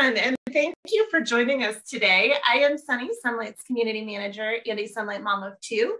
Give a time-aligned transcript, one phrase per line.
[0.00, 2.32] And thank you for joining us today.
[2.50, 5.96] I am Sunny, Sonlight's community manager and a Sonlight mom of two.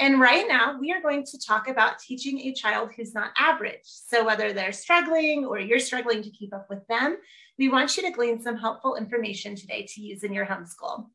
[0.00, 3.84] And right now, we are going to talk about teaching a child who's not average.
[3.84, 7.16] So, whether they're struggling or you're struggling to keep up with them,
[7.56, 11.06] we want you to glean some helpful information today to use in your homeschool.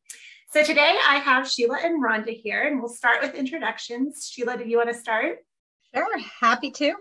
[0.50, 4.30] So, today I have Sheila and Rhonda here, and we'll start with introductions.
[4.32, 5.40] Sheila, do you want to start?
[5.94, 6.94] Sure, happy to.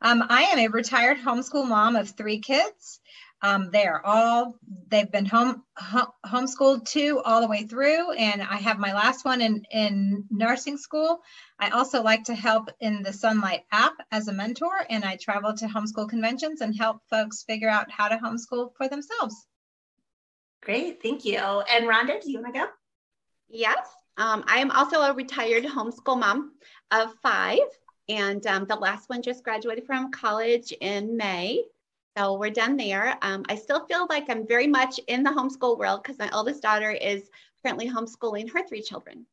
[0.00, 3.00] Um, I am a retired homeschool mom of three kids.
[3.42, 4.56] Um, they are all
[4.88, 9.24] they've been home, home homeschooled too all the way through, and I have my last
[9.24, 11.20] one in in nursing school.
[11.58, 15.52] I also like to help in the Sonlight app as a mentor, and I travel
[15.54, 19.46] to homeschool conventions and help folks figure out how to homeschool for themselves.
[20.62, 21.38] Great, thank you.
[21.38, 22.66] And Rhonda, do you want to go?
[23.48, 26.52] Yes, um, I am also a retired homeschool mom
[26.90, 27.58] of five,
[28.08, 31.62] and um, the last one just graduated from college in May.
[32.16, 33.18] So we're done there.
[33.20, 36.62] Um, I still feel like I'm very much in the homeschool world because my oldest
[36.62, 37.28] daughter is
[37.62, 39.26] currently homeschooling her three children.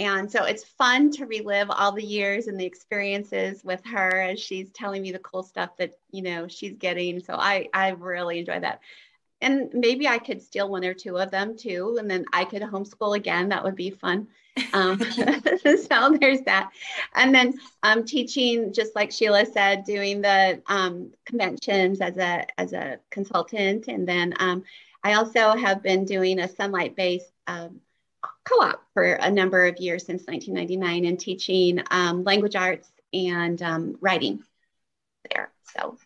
[0.00, 4.40] And so it's fun to relive all the years and the experiences with her as
[4.40, 7.20] she's telling me the cool stuff that, you know, she's getting.
[7.20, 8.80] So I, I really enjoy that.
[9.44, 11.96] And maybe I could steal one or two of them too.
[12.00, 13.50] And then I could homeschool again.
[13.50, 14.28] That would be fun.
[14.72, 14.98] Um,
[15.88, 16.70] so there's that.
[17.14, 22.72] And then um, teaching, just like Sheila said, doing the um, conventions as a, as
[22.72, 23.86] a consultant.
[23.88, 24.64] And then um,
[25.02, 27.80] I also have been doing a Sonlight-based um,
[28.44, 33.62] co-op for a number of years since 1999 and teaching um, language arts and
[34.00, 34.42] writing
[35.30, 35.52] there.
[35.76, 35.98] So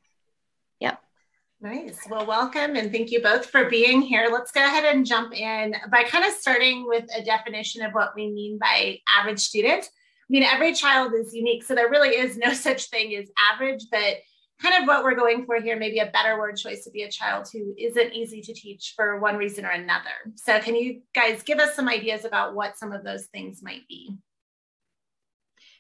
[1.61, 1.99] Nice.
[2.09, 4.29] Well, welcome and thank you both for being here.
[4.31, 8.15] Let's go ahead and jump in by kind of starting with a definition of what
[8.15, 9.83] we mean by average student.
[9.85, 13.87] I mean, every child is unique, so there really is no such thing as average,
[13.91, 14.19] but
[14.63, 17.11] kind of what we're going for here, maybe a better word choice would be a
[17.11, 20.11] child who isn't easy to teach for one reason or another.
[20.37, 23.87] So, can you guys give us some ideas about what some of those things might
[23.89, 24.17] be?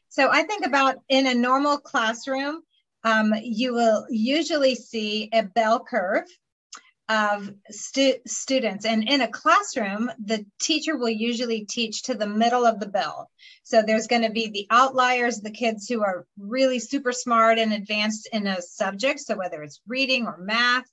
[0.08, 2.62] So, I think about in a normal classroom,
[3.04, 6.24] um, you will usually see a bell curve
[7.08, 8.84] of stu- students.
[8.84, 13.30] And in a classroom, the teacher will usually teach to the middle of the bell.
[13.62, 17.72] So there's going to be the outliers, the kids who are really super smart and
[17.72, 19.20] advanced in a subject.
[19.20, 20.84] So whether it's reading or math,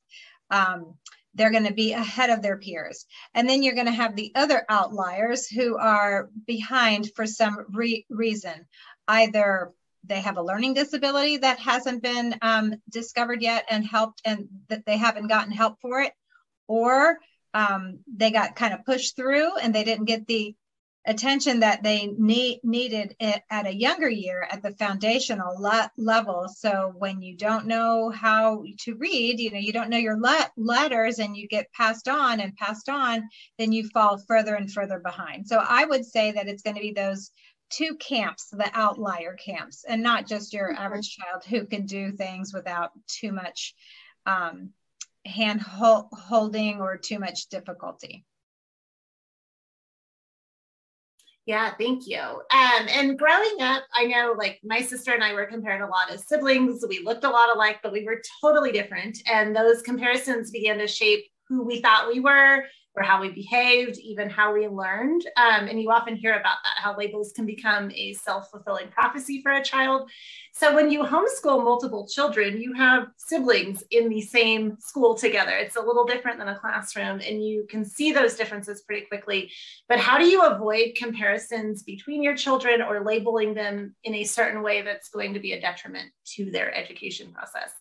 [0.50, 0.96] um,
[1.34, 3.06] they're going to be ahead of their peers.
[3.34, 8.06] And then you're going to have the other outliers who are behind for some re-
[8.10, 8.66] reason,
[9.10, 9.74] either
[10.08, 14.86] they have a learning disability that hasn't been um, discovered yet and helped and that
[14.86, 16.14] they haven't gotten help for it.
[16.68, 17.20] Or
[17.54, 20.56] um, they got kind of pushed through and they didn't get the
[21.08, 26.48] attention that they need, needed at a younger year at the foundational le- level.
[26.50, 30.50] So when you don't know how to read you know you don't know your le-
[30.58, 33.24] letters and you get passed on and passed on
[33.60, 35.48] then you fall further and further behind.
[35.48, 37.32] So i would say that it's going to be those
[37.70, 40.82] two camps, the outlier camps, and not just your mm-hmm.
[40.82, 43.74] average child who can do things without too much
[44.26, 44.72] um,
[45.26, 48.26] hand ho- holding or too much difficulty.
[51.46, 52.20] Yeah, thank you.
[52.20, 56.10] Um, and growing up, I know like my sister and I were compared a lot
[56.10, 56.84] as siblings.
[56.90, 59.20] We looked a lot alike, but we were totally different.
[59.32, 62.64] And those comparisons began to shape who we thought we were,
[62.96, 65.26] or how we behaved, even how we learned.
[65.38, 69.42] Um, and you often hear about that, how labels can become a self fulfilling prophecy
[69.42, 70.10] for a child.
[70.54, 75.52] So when you homeschool multiple children, you have siblings in the same school together.
[75.52, 79.52] It's a little different than a classroom, and you can see those differences pretty quickly.
[79.90, 84.62] But how do you avoid comparisons between your children or labeling them in a certain
[84.62, 87.72] way that's going to be a detriment to their education process?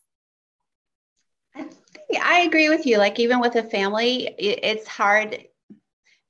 [1.56, 2.98] I agree with you.
[2.98, 5.46] Like even with a family, it's hard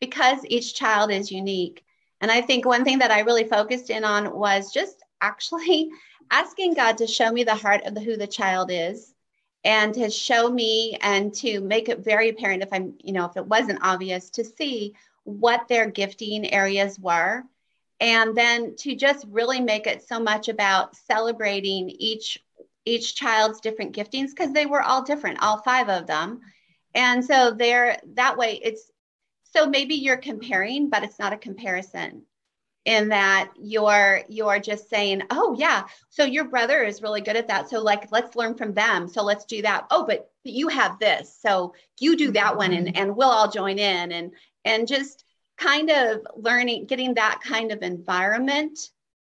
[0.00, 1.84] because each child is unique.
[2.20, 5.90] And I think one thing that I really focused in on was just actually
[6.30, 9.14] asking God to show me the heart of the, who the child is
[9.64, 13.36] and to show me and to make it very apparent if I'm, you know, if
[13.36, 14.94] it wasn't obvious to see
[15.24, 17.42] what their gifting areas were.
[18.00, 22.38] And then to just really make it so much about celebrating each
[22.84, 26.40] each child's different giftings because they were all different, all five of them.
[26.94, 28.90] And so there that way it's
[29.44, 32.24] so maybe you're comparing, but it's not a comparison
[32.84, 37.48] in that you're you're just saying oh yeah so your brother is really good at
[37.48, 40.98] that so like let's learn from them so let's do that oh but you have
[40.98, 43.02] this so you do that one and, mm-hmm.
[43.02, 44.32] and we'll all join in and
[44.64, 45.24] and just
[45.56, 48.78] kind of learning getting that kind of environment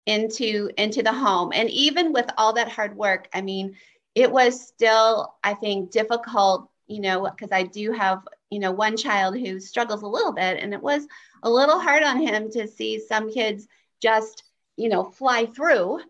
[0.07, 1.53] into into the home.
[1.55, 3.77] And even with all that hard work i mean
[4.15, 8.97] it was still i think difficult you know because i do have you know one
[8.97, 11.07] child who struggles a little bit and it was
[11.43, 13.67] a little hard on him to see some kids
[14.01, 14.45] just
[14.77, 16.01] you know fly through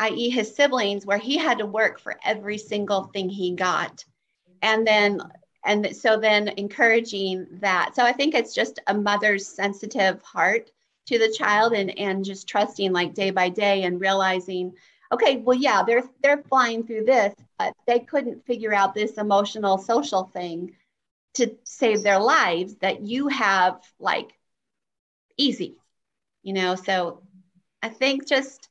[0.00, 4.04] i.e his siblings where he had to work for every single thing he got.
[4.62, 5.20] And then
[5.66, 7.94] and so then encouraging that.
[7.94, 10.70] So i think it's just a mother's sensitive heart
[11.06, 14.74] to the child and and just trusting like day by day and realizing
[15.12, 19.78] okay well yeah they're they're flying through this but they couldn't figure out this emotional
[19.78, 20.74] social thing
[21.34, 24.32] to save their lives that you have like
[25.36, 25.76] easy
[26.44, 26.76] you know?
[26.76, 27.22] So
[27.82, 28.68] i think just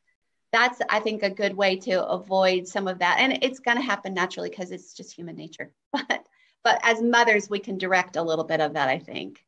[0.53, 3.17] that's i think a good way to avoid some of that.
[3.19, 5.73] And it's going to happen naturally because it's just human nature.
[5.91, 6.25] But
[6.63, 9.43] but as mothers we can direct a little bit of that i think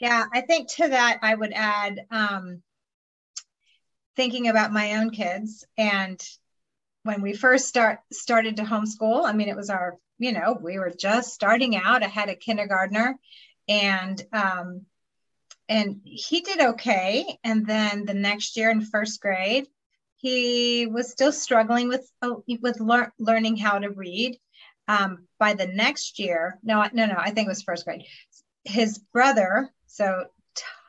[0.00, 2.62] yeah i think to that i would add um,
[4.16, 6.20] thinking about my own kids and
[7.02, 10.78] when we first start started to homeschool i mean it was our you know we
[10.78, 13.18] were just starting out i had a kindergartner
[13.68, 14.82] and um,
[15.68, 19.68] and he did okay and then the next year in first grade
[20.16, 24.38] he was still struggling with oh, with lear- learning how to read
[24.90, 28.02] um, by the next year, no, no, no, I think it was first grade.
[28.64, 30.26] His brother, so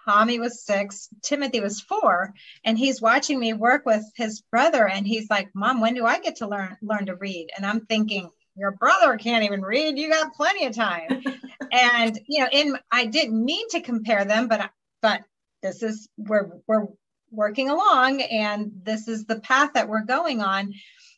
[0.06, 2.34] Tommy was six, Timothy was four,
[2.64, 6.20] and he's watching me work with his brother, and he's like, "Mom, when do I
[6.20, 9.98] get to learn learn to read?" And I'm thinking, "Your brother can't even read.
[9.98, 11.24] You got plenty of time."
[11.72, 14.72] and you know, in I didn't mean to compare them, but
[15.02, 15.24] but
[15.62, 16.88] this is we're we're
[17.32, 20.74] working along, and this is the path that we're going on.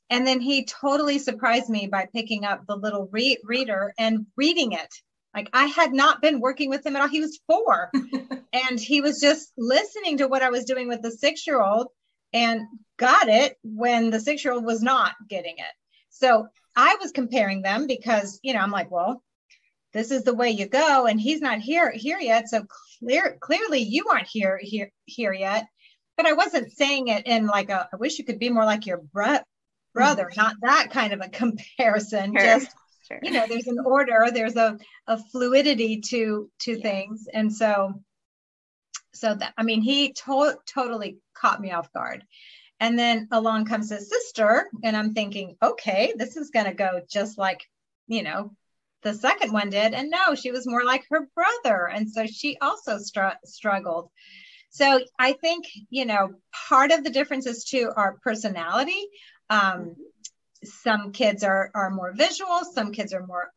[0.10, 4.74] And then he totally surprised me by picking up the little re- reader and reading
[4.74, 4.94] it.
[5.36, 7.08] Like I had not been working with him at all.
[7.08, 7.92] He was four
[8.54, 11.88] and he was just listening to what I was doing with the six year old
[12.34, 12.62] and
[12.98, 15.74] got it when the six year old was not getting it.
[16.10, 19.24] So I was comparing them because, you know, I'm like, well,
[19.94, 22.66] this is the way you go and he's not here here yet so
[23.00, 25.68] clear clearly you aren't here here here yet
[26.18, 28.88] but i wasn't saying it in like a i wish you could be more like
[28.88, 29.38] your bro-
[29.94, 30.42] brother, mm-hmm.
[30.42, 32.36] not that kind of a comparison.
[32.36, 32.46] Sure.
[32.46, 32.76] Just
[33.14, 33.20] sure.
[33.24, 34.78] you know, there's an order, there's a,
[35.08, 36.82] a fluidity to to yeah.
[36.82, 37.28] things.
[37.34, 38.02] And so
[39.14, 42.24] so that I mean he to- totally caught me off guard.
[42.80, 47.38] And then along comes his sister, and I'm thinking, okay, this is gonna go just
[47.38, 47.62] like,
[48.08, 48.52] you know,
[49.04, 49.94] the second one did.
[49.94, 51.88] And no, she was more like her brother.
[51.88, 54.10] And so she also str- struggled.
[54.70, 56.32] So I think, you know,
[56.68, 59.06] part of the differences too are personality.
[59.50, 59.96] Um,
[60.68, 63.52] some kids are, are more visual, some kids are more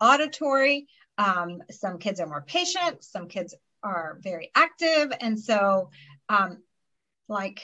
[0.00, 0.86] auditory,
[1.18, 5.12] um, some kids are more patient, some kids are very active.
[5.20, 5.90] And so,
[6.28, 6.62] um,
[7.28, 7.62] like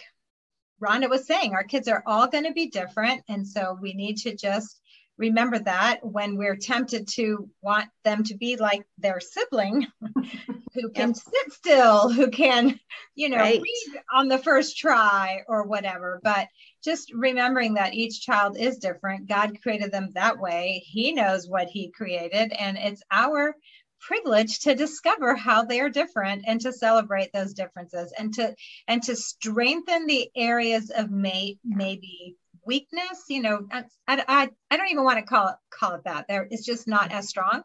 [0.81, 3.23] Rhonda was saying, our kids are all going to be different.
[3.29, 4.81] And so we need to just
[5.19, 9.87] remember that when we're tempted to want them to be like their sibling
[10.75, 11.17] who can yep.
[11.17, 12.79] sit still who can
[13.15, 13.61] you know right.
[13.61, 16.49] read on the first try or whatever but
[16.85, 19.29] just remembering that each child is different.
[19.29, 20.83] God created them that way.
[20.87, 23.55] He knows what he created and it's our
[24.01, 28.55] privilege to discover how they are different and to celebrate those differences and to
[28.87, 34.91] and to strengthen the areas of may maybe weakness you know I, I, I don't
[34.91, 36.27] even want to call it call it that.
[36.29, 37.63] There it's just not as strong.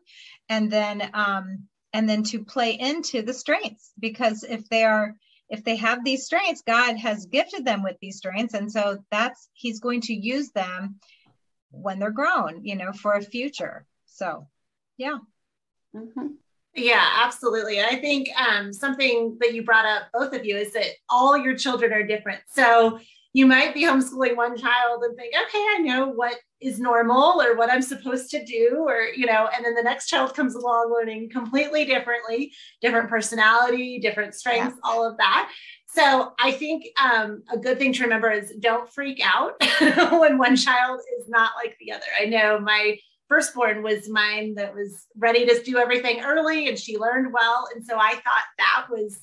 [0.49, 5.15] And then um and then to play into the strengths because if they are
[5.51, 9.49] if they have these strengths god has gifted them with these strengths and so that's
[9.53, 10.95] he's going to use them
[11.69, 14.47] when they're grown you know for a future so
[14.97, 15.17] yeah
[15.95, 16.27] mm-hmm.
[16.73, 17.81] Yeah, absolutely.
[17.81, 21.55] I think um, something that you brought up, both of you, is that all your
[21.55, 22.39] children are different.
[22.47, 22.99] So
[23.33, 27.55] you might be homeschooling one child and think, okay, I know what is normal or
[27.55, 30.91] what I'm supposed to do, or, you know, and then the next child comes along
[30.93, 34.89] learning completely differently, different personality, different strengths, yeah.
[34.89, 35.49] all of that.
[35.87, 39.53] So I think um, a good thing to remember is don't freak out
[40.19, 42.05] when one child is not like the other.
[42.19, 42.97] I know my
[43.27, 47.67] firstborn was mine that was ready to do everything early and she learned well.
[47.73, 49.19] And so I thought that was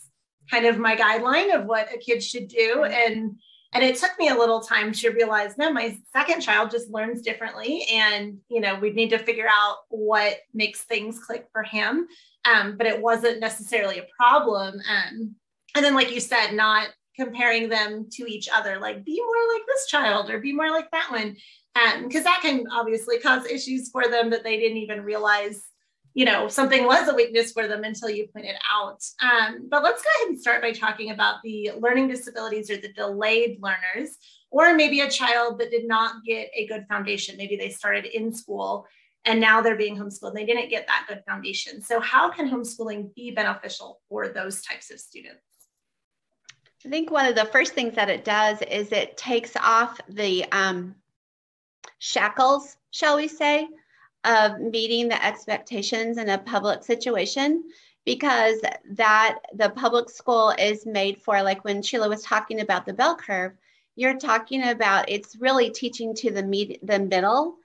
[0.50, 2.84] kind of my guideline of what a kid should do.
[2.84, 3.36] And
[3.74, 7.22] and it took me a little time to realize no my second child just learns
[7.22, 12.06] differently and you know we need to figure out what makes things click for him.
[12.44, 14.74] Um, but it wasn't necessarily a problem.
[14.74, 15.34] Um,
[15.74, 19.66] and then like you said not comparing them to each other like be more like
[19.66, 21.36] this child or be more like that one.
[22.02, 25.62] Because um, that can obviously cause issues for them that they didn't even realize
[26.14, 29.02] you know something was a weakness for them until you point it out.
[29.22, 32.92] Um, but let's go ahead and start by talking about the learning disabilities or the
[32.92, 34.16] delayed learners
[34.50, 37.36] or maybe a child that did not get a good foundation.
[37.36, 38.86] Maybe they started in school
[39.24, 41.82] and now they're being homeschooled they didn't get that good foundation.
[41.82, 45.42] So how can homeschooling be beneficial for those types of students?
[46.84, 50.44] I think one of the first things that it does is it takes off the
[50.52, 50.94] um,
[51.98, 53.68] shackles shall we say
[54.24, 57.64] of meeting the expectations in a public situation
[58.04, 58.60] because
[58.90, 63.16] that the public school is made for like when Sheila was talking about the bell
[63.16, 63.52] curve
[63.98, 67.56] you're talking about it's really teaching to the med- the middle.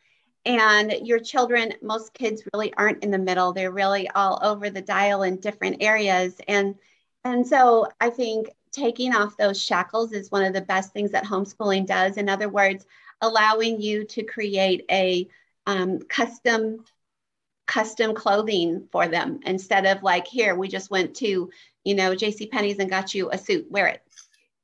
[0.46, 3.54] And your children most kids really aren't in the middle.
[3.54, 6.36] They're really all over the dial in different areas.
[6.48, 6.76] And
[7.24, 11.24] and so i think taking off those shackles is one of the best things that
[11.24, 12.18] homeschooling does.
[12.18, 12.88] In other words
[13.22, 15.30] allowing you to create a
[15.66, 16.84] um, custom
[17.66, 21.50] custom clothing for them instead of like here we just went to
[21.86, 24.02] you know jc penney's and got you a suit wear it.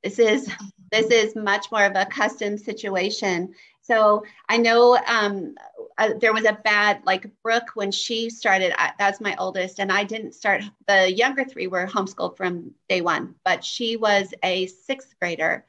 [0.02, 0.50] This is
[0.90, 3.54] this is much more of a custom situation.
[3.82, 5.54] So i know um,
[5.98, 9.90] uh, there was a bad like brooke when she started I, that's my oldest and
[9.90, 14.66] i didn't start the younger three were homeschooled from day one but she was a
[14.66, 15.64] sixth grader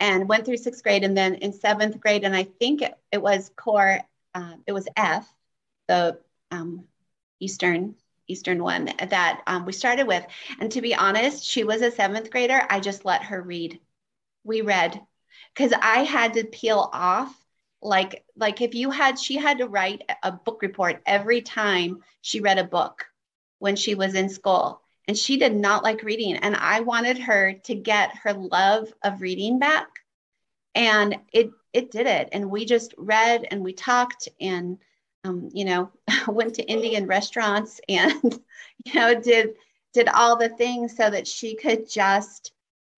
[0.00, 3.22] and went through sixth grade and then in seventh grade and i think it, it
[3.22, 4.00] was core
[4.34, 5.32] um, it was F,
[5.88, 6.18] the
[6.50, 6.84] um,
[7.40, 7.94] Eastern
[8.28, 10.24] Eastern one that um, we started with.
[10.60, 12.62] And to be honest, she was a seventh grader.
[12.70, 13.80] I just let her read.
[14.44, 15.00] We read
[15.54, 17.34] because I had to peel off
[17.82, 22.40] like like if you had she had to write a book report every time she
[22.40, 23.06] read a book
[23.58, 27.54] when she was in school and she did not like reading and i wanted her
[27.64, 29.88] to get her love of reading back
[30.74, 32.28] and it it did it.
[32.32, 34.78] And we just read and we talked and,
[35.24, 35.90] um, you know,
[36.28, 38.40] went to Indian restaurants and,
[38.84, 39.54] you know, did
[39.92, 42.52] did all the things so that she could just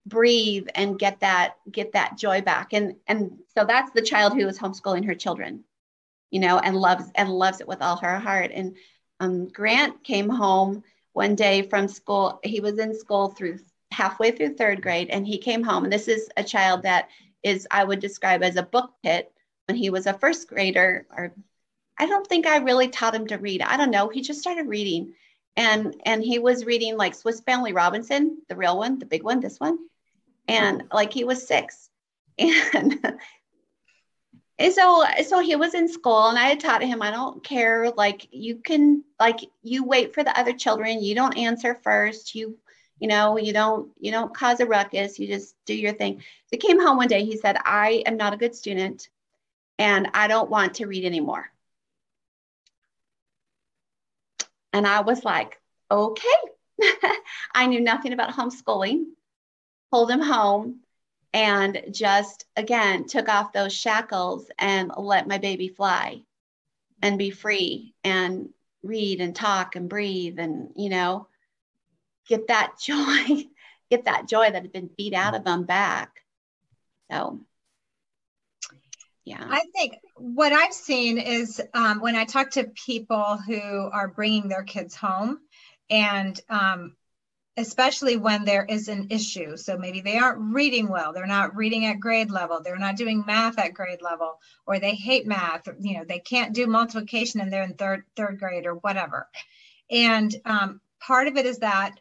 [0.05, 2.73] breathe and get that get that joy back.
[2.73, 5.63] And and so that's the child who is homeschooling her children,
[6.31, 8.51] you know, and loves and loves it with all her heart.
[8.53, 8.75] And
[9.19, 12.39] um, Grant came home one day from school.
[12.43, 13.59] He was in school through
[13.91, 15.85] halfway through third grade, and he came home.
[15.85, 17.09] And this is a child that
[17.45, 19.31] is I would describe as a book pit
[19.67, 21.31] when he was a first grader or
[21.97, 23.61] I don't think I really taught him to read.
[23.61, 24.09] I don't know.
[24.09, 25.13] He just started reading
[25.55, 29.39] and and he was reading like Swiss Family Robinson, the real one, the big one,
[29.39, 29.77] this one.
[30.47, 30.95] And oh.
[30.95, 31.89] like he was 6.
[32.73, 32.99] And
[34.57, 37.91] and so so he was in school and I had taught him I don't care
[37.91, 42.57] like you can like you wait for the other children, you don't answer first, you
[42.99, 46.23] you know you don't you don't cause a ruckus you just do your thing.
[46.51, 49.09] He came home one day he said i am not a good student
[49.77, 51.51] and i don't want to read anymore.
[54.73, 55.59] And i was like
[55.91, 56.27] okay.
[57.53, 59.05] I knew nothing about homeschooling
[59.91, 60.79] pulled him home
[61.33, 66.21] and just again took off those shackles and let my baby fly
[67.01, 68.49] and be free and
[68.83, 71.27] read and talk and breathe and you know
[72.27, 73.45] get that joy,
[73.89, 76.21] get that joy that had been beat out of them back.
[77.11, 77.41] So,
[79.25, 79.45] yeah.
[79.47, 84.47] I think what I've seen is um, when I talk to people who are bringing
[84.47, 85.39] their kids home,
[85.89, 86.95] and um,
[87.57, 89.55] especially when there is an issue.
[89.55, 93.23] So maybe they aren't reading well, they're not reading at grade level, they're not doing
[93.25, 97.51] math at grade level, or they hate math, you know, they can't do multiplication and
[97.51, 99.27] they're in third third grade or whatever.
[99.89, 101.99] And um, part of it is that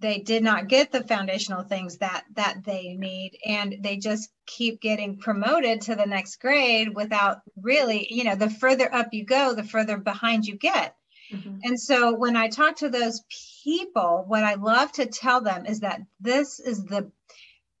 [0.00, 4.80] they did not get the foundational things that that they need and they just keep
[4.80, 9.54] getting promoted to the next grade without really you know the further up you go
[9.54, 10.96] the further behind you get
[11.30, 11.58] mm-hmm.
[11.64, 13.22] and so when i talk to those
[13.62, 17.10] people what i love to tell them is that this is the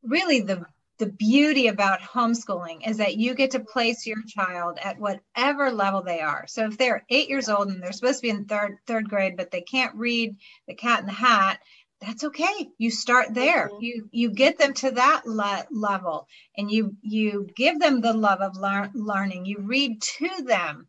[0.02, 0.64] really the
[0.98, 6.02] the beauty about homeschooling is that you get to place your child at whatever level
[6.02, 6.44] they are.
[6.46, 9.36] So if they're eight years old and they're supposed to be in third third grade,
[9.36, 10.36] but they can't read
[10.68, 11.58] the cat in the hat,
[12.06, 12.70] that's okay.
[12.78, 13.68] You start there.
[13.68, 13.82] mm-hmm.
[13.84, 18.40] you you get them to that le- level and you you give them the love
[18.40, 19.46] of lear- learning.
[19.46, 20.86] You read to them.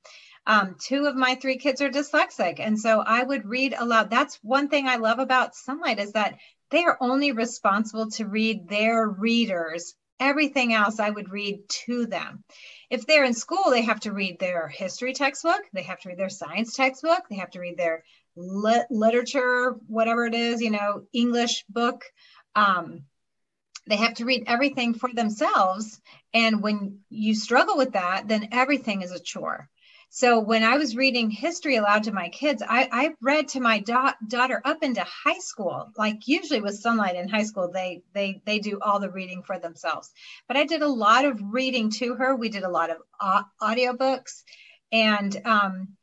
[0.48, 4.10] Um, two of my three kids are dyslexic and so i would read aloud.
[4.12, 6.38] That's one thing i love about Sonlight is that
[6.70, 9.96] they are only responsible to read their readers.
[10.20, 12.44] Everything else I would read to them.
[12.90, 16.18] If they're in school, they have to read their history textbook, they have to read
[16.18, 18.04] their science textbook, they have to read their
[18.36, 22.04] lit- literature, whatever it is, you know, English book.
[22.56, 23.04] Um,
[23.88, 26.00] they have to read everything for themselves.
[26.34, 29.70] And when you struggle with that, then everything is a chore.
[30.10, 33.80] So when I was reading history aloud to my kids, I, I read to my
[33.80, 35.92] da- daughter up into high school.
[35.98, 39.60] Like usually with Sonlight in high school, they they they do all the reading for
[39.60, 40.12] themselves.
[40.48, 42.36] But I did a lot of reading to her.
[42.36, 44.44] We did a lot of a- audiobooks,
[44.92, 45.95] and um,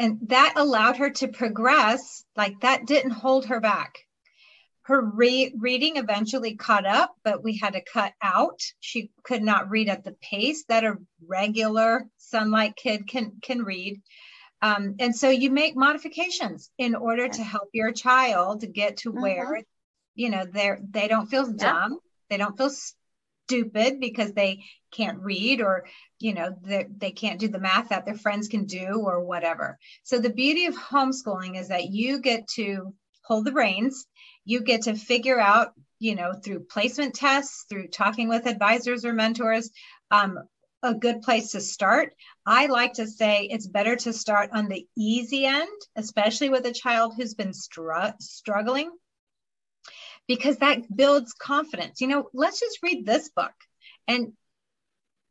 [0.00, 2.24] and that allowed her to progress.
[2.36, 4.06] Like that didn't hold her back
[4.90, 8.60] her re- reading eventually caught up, but we had to cut out.
[8.80, 14.02] She could not read at the pace that a regular Sonlight kid can can read.
[14.62, 19.22] Um, and so you make modifications in order to help your child get to mm-hmm.
[19.22, 19.62] where
[20.16, 22.70] you know they're they don't feel dumb, they don't feel
[23.50, 25.86] stupid because they can't read or
[26.18, 29.78] you know they, they can't do the math that their friends can do or whatever.
[30.04, 34.06] So the beauty of homeschooling is that you get to hold the reins
[34.44, 39.12] you get to figure out, you know, through placement tests, through talking with advisors or
[39.12, 39.70] mentors,
[40.10, 40.38] um,
[40.82, 42.14] a good place to start.
[42.46, 46.72] I like to say it's better to start on the easy end, especially with a
[46.72, 48.90] child who's been str- struggling,
[50.30, 52.00] because that builds confidence.
[52.00, 53.50] You know, let's just read this book.
[54.06, 54.28] And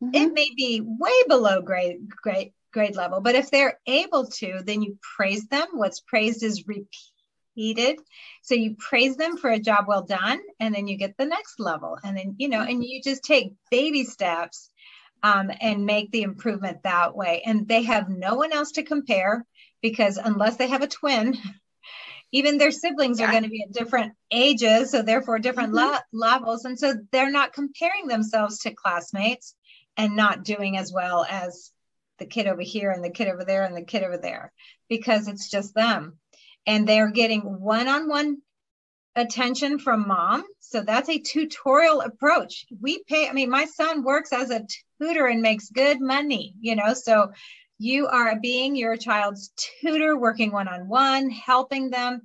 [0.04, 0.10] mm-hmm.
[0.14, 4.82] it may be way below grade, grade, grade level, but if they're able to, then
[4.82, 5.68] you praise them.
[5.72, 8.02] What's praised is repeated.
[8.42, 11.62] So you praise them for a job well done, and then you get the next
[11.62, 11.98] level.
[12.04, 14.70] And then, you know, and you just take baby steps
[15.24, 17.42] um, and make the improvement that way.
[17.46, 19.46] And they have no one else to compare
[19.82, 21.38] because unless they have a twin,
[22.32, 23.28] even their siblings yeah.
[23.28, 25.94] are going to be at different ages, so therefore different mm-hmm.
[25.94, 26.66] le- levels.
[26.66, 29.56] And so they're not comparing themselves to classmates
[29.98, 31.72] and not doing as well as
[32.20, 34.52] the kid over here and the kid over there and the kid over there
[34.88, 36.18] because it's just them
[36.68, 38.38] and they're getting one-on-one
[39.16, 44.32] attention from mom so that's a tutorial approach we pay i mean my son works
[44.32, 44.66] as a
[45.02, 47.32] tutor and makes good money you know so
[47.80, 52.22] you are being your child's tutor working one-on-one helping them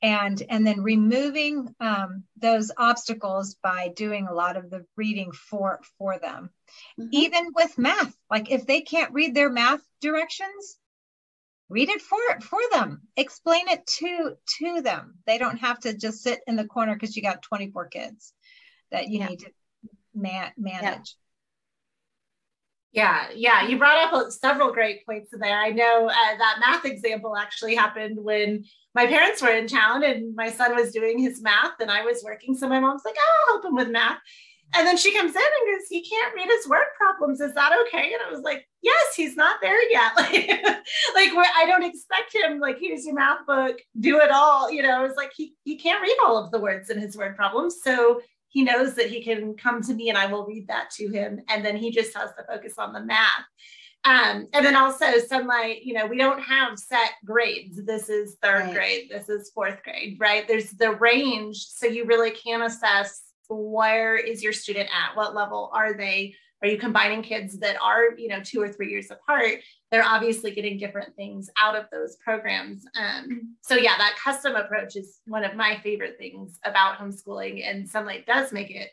[0.00, 5.80] and and then removing um, those obstacles by doing a lot of the reading for
[5.98, 6.50] for them.
[7.00, 7.08] Mm-hmm.
[7.12, 10.78] even with math like if they can't read their math directions
[11.68, 13.02] read it for for them.
[13.16, 15.14] Explain it to to them.
[15.26, 18.32] They don't have to just sit in the corner because you got 24 kids
[18.90, 19.28] that you yeah.
[19.28, 19.50] need to
[20.14, 21.16] man- manage
[22.92, 23.26] yeah.
[23.34, 27.74] yeah you brought up several great points there i know uh, that math example actually
[27.74, 31.90] happened when my parents were in town and my son was doing his math and
[31.90, 34.18] i was working so my mom's like oh, i'll help him with math
[34.74, 37.40] and then she comes in and goes, he can't read his word problems.
[37.40, 38.12] Is that okay?
[38.12, 40.12] And I was like, yes, he's not there yet.
[41.14, 44.70] Like, like I don't expect him, like, here's your math book, do it all.
[44.70, 47.36] You know, it's like he, he can't read all of the words in his word
[47.36, 47.76] problems.
[47.82, 51.08] So he knows that he can come to me and I will read that to
[51.08, 51.40] him.
[51.48, 53.44] And then he just has to focus on the math.
[54.04, 57.84] Um, and then also Sonlight, you know, we don't have set grades.
[57.84, 58.74] This is third right.
[58.74, 60.46] grade, this is fourth grade, right?
[60.46, 61.58] There's the range.
[61.58, 65.16] So you really can assess where is your student at?
[65.16, 66.34] What level are they?
[66.62, 69.60] Are you combining kids that are, you know, two or three years apart?
[69.90, 72.84] They're obviously getting different things out of those programs.
[72.98, 77.88] Um, so yeah, that custom approach is one of my favorite things about homeschooling, and
[77.88, 78.90] Sonlight does make it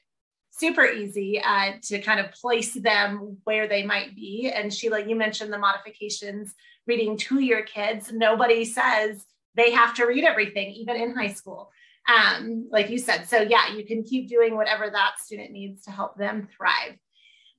[0.51, 4.51] super easy uh, to kind of place them where they might be.
[4.53, 6.53] And Sheila, you mentioned the modifications
[6.87, 8.11] reading to your kids.
[8.13, 11.71] Nobody says they have to read everything, even in high school
[12.07, 13.27] um, like you said.
[13.27, 16.97] So, yeah, you can keep doing whatever that student needs to help them thrive.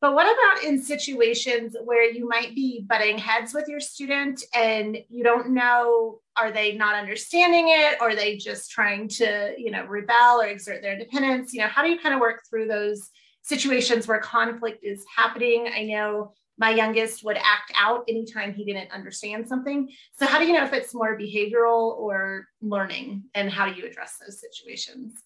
[0.01, 4.99] But what about in situations where you might be butting heads with your student and
[5.09, 7.97] you don't know, are they not understanding it?
[8.01, 11.55] Or are they just trying to, you know, rebel or exert their independence?
[11.55, 13.09] You know, how do you kind of work through those
[13.43, 15.71] situations where conflict is happening?
[15.75, 19.89] I know my youngest would act out anytime he didn't understand something.
[20.19, 23.87] So, how do you know if it's more behavioral or learning, and how do you
[23.87, 25.23] address those situations?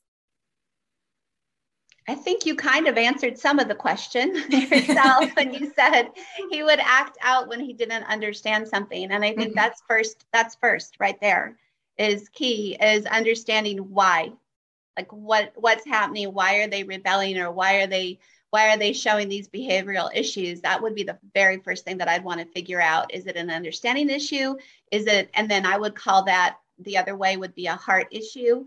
[2.10, 6.10] I think you kind of answered some of the question yourself when you said
[6.50, 9.12] he would act out when he didn't understand something.
[9.12, 9.54] And I think mm-hmm.
[9.54, 11.56] that's first, that's first right there
[11.98, 14.32] is key is understanding why.
[14.96, 18.18] Like what what's happening, why are they rebelling or why are they
[18.50, 22.08] why are they showing these behavioral issues that would be the very first thing that
[22.08, 24.56] i'd want to figure out is it an understanding issue
[24.90, 28.08] is it and then i would call that the other way would be a heart
[28.10, 28.66] issue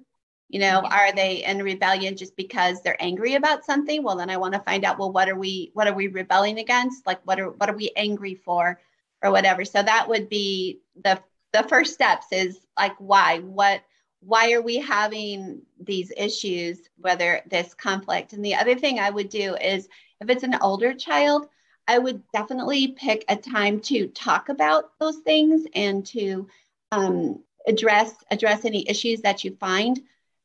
[0.53, 4.03] You know, are they in rebellion just because they're angry about something?
[4.03, 6.59] Well, then I want to find out, well, what are we what are we rebelling
[6.59, 7.07] against?
[7.07, 8.79] Like what are what are we angry for
[9.23, 9.65] or whatever.
[9.65, 11.19] So that would be the
[11.53, 13.39] the first steps is like why?
[13.39, 13.81] What
[14.19, 18.33] why are we having these issues, whether this conflict?
[18.33, 19.89] And the other thing I would do is
[20.21, 21.47] if it's an older child,
[21.87, 26.47] I would definitely pick a time to talk about those things and to
[26.91, 29.99] um, address address any issues that you find.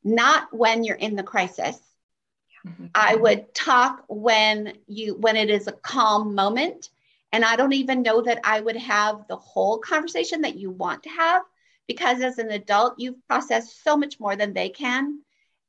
[0.08, 1.78] Not when you're in the crisis.
[2.66, 2.86] Mm-hmm.
[2.94, 6.88] I would talk when you when it is a calm moment,
[7.30, 11.02] and I don't even know that I would have the whole conversation that you want
[11.02, 11.42] to have
[11.86, 15.20] because as an adult you've processed so much more than they can,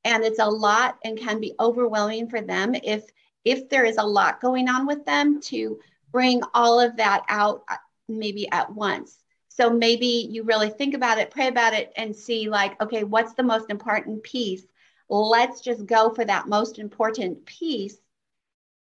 [0.03, 3.03] and it's a lot and can be overwhelming for them if
[3.45, 5.79] if there is a lot going on with them to
[6.11, 7.75] bring all of that out uh,
[8.07, 9.18] maybe at once.
[9.59, 13.33] So maybe you really think about it, pray about it, and see like, okay, what's
[13.33, 14.65] the most important piece?
[15.09, 17.97] Let's just go for that most important piece.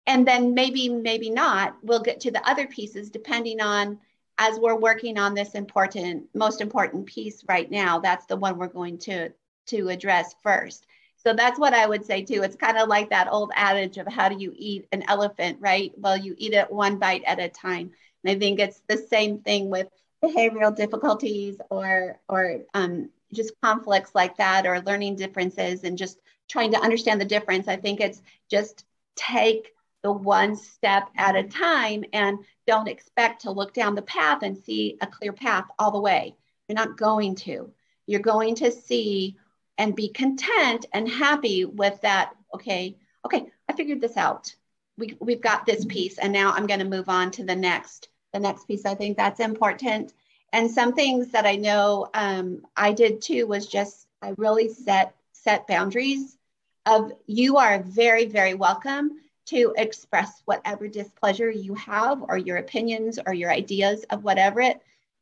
[0.06, 3.98] And then maybe, maybe not, we'll get to the other pieces depending on
[4.38, 7.98] as we're working on this important, most important piece right now.
[7.98, 9.32] That's the one we're going to
[9.68, 10.86] to address first.
[11.18, 12.44] So that's what I would say too.
[12.44, 15.92] It's kind of like that old adage of how do you eat an elephant, right?
[15.98, 17.90] Well, you eat it one bite at a time.
[18.24, 19.88] And I think it's the same thing with
[20.24, 26.72] behavioral difficulties or or um, just conflicts like that or learning differences and just trying
[26.72, 27.68] to understand the difference.
[27.68, 33.52] I think it's just take the one step at a time and don't expect to
[33.52, 36.36] look down the path and see a clear path all the way.
[36.68, 37.72] You're not going to.
[38.08, 39.38] You're going to see
[39.78, 42.34] and be content and happy with that.
[42.54, 44.56] Okay, okay, I figured this out.
[44.98, 48.10] We, we've got this piece and now I'm going to move on to the next,
[48.34, 48.86] the next piece.
[48.86, 50.14] I think that's important.
[50.52, 55.16] And some things that I know um, I did too was just, I really set,
[55.34, 56.38] set boundaries
[56.86, 59.12] of you are very, very welcome
[59.48, 64.82] to express whatever displeasure you have or your opinions or your ideas of whatever it.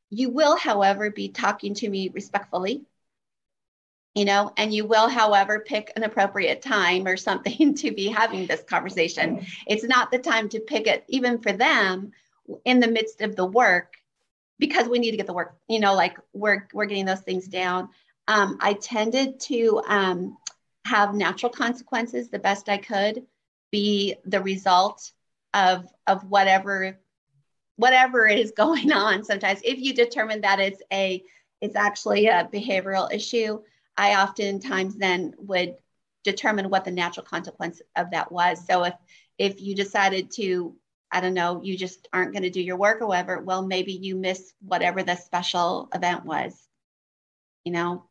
[0.10, 2.86] You will, however, be talking to me respectfully
[4.18, 8.48] you know, and you will, however, pick an appropriate time or something to be having
[8.48, 9.46] this conversation.
[9.68, 12.14] It's not the time to pick it, even for them,
[12.66, 13.94] in the midst of the work,
[14.60, 17.48] because we need to get the work, you know, like we're we're getting those things
[17.48, 17.90] down.
[18.28, 20.38] Um, I tended to um,
[20.86, 23.26] have natural consequences the best I could
[23.72, 25.12] be the result
[25.54, 26.98] of of whatever
[27.76, 31.24] whatever is going on sometimes if you determine that it's a
[31.62, 33.60] it's actually a behavioral issue
[33.98, 35.76] I oftentimes then would
[36.24, 38.66] determine what the natural consequence of that was.
[38.66, 38.94] So if
[39.38, 40.76] if you decided to,
[41.12, 43.94] I don't know, you just aren't going to do your work or whatever, well, maybe
[43.94, 46.54] you miss whatever the special event was,
[47.64, 48.04] you know.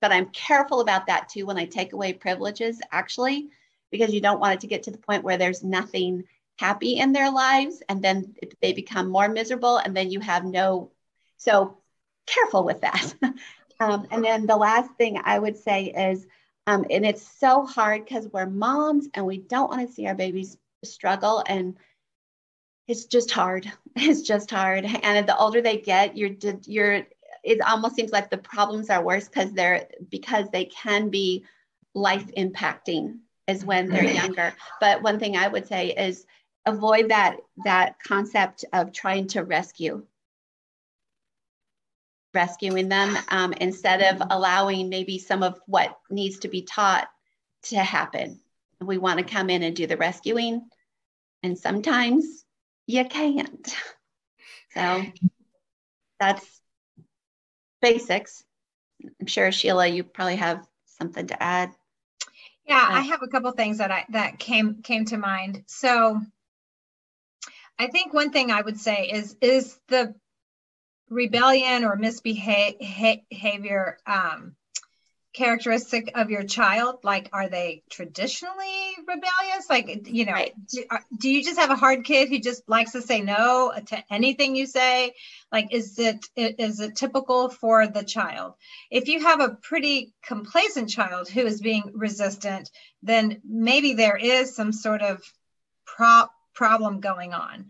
[0.00, 3.48] But I'm careful about that too when I take away privileges, actually,
[3.90, 6.24] because you don't want it to get to the point where there's nothing
[6.58, 10.90] happy in their lives and then they become more miserable and then you have no.
[11.36, 11.78] So
[12.26, 13.14] careful with that.
[13.80, 16.26] Um, and then the last thing I would say is,
[16.66, 20.14] um, and it's so hard because we're moms and we don't want to see our
[20.14, 21.42] babies struggle.
[21.46, 21.76] And
[22.86, 23.70] it's just hard.
[23.96, 24.84] It's just hard.
[24.84, 26.30] And the older they get, you're,
[26.66, 27.06] you're,
[27.44, 31.44] it almost seems like the problems are worse because they're, because they can be
[31.94, 34.52] life impacting is when they're younger.
[34.80, 36.26] But one thing I would say is
[36.66, 40.04] avoid that, that concept of trying to rescue
[42.34, 47.08] rescuing them um, instead of allowing maybe some of what needs to be taught
[47.62, 48.40] to happen.
[48.80, 50.68] We want to come in and do the rescuing,
[51.42, 52.43] and sometimes
[52.86, 53.74] you can't.
[54.74, 55.04] So
[56.18, 56.60] that's
[57.80, 58.42] basics.
[59.20, 60.66] I'm sure Sheila, you probably have
[60.98, 61.70] something to add.
[62.66, 65.64] Yeah, I have a couple things that I that came came to mind.
[65.66, 66.20] So
[67.78, 70.14] I think one thing I would say is is the
[71.10, 74.56] rebellion or misbehavior um,
[75.34, 77.00] characteristic of your child?
[77.02, 79.68] Like, are they traditionally rebellious?
[79.68, 80.54] Like, you know, right.
[80.68, 80.84] do,
[81.18, 84.56] do, you just have a hard kid who just likes to say no to anything
[84.56, 85.12] you say?
[85.52, 88.54] Like, is it is it typical for the child?
[88.90, 92.70] If you have a pretty complacent child who is being resistant,
[93.02, 95.20] then maybe there is some sort of
[95.84, 97.66] prop problem going on.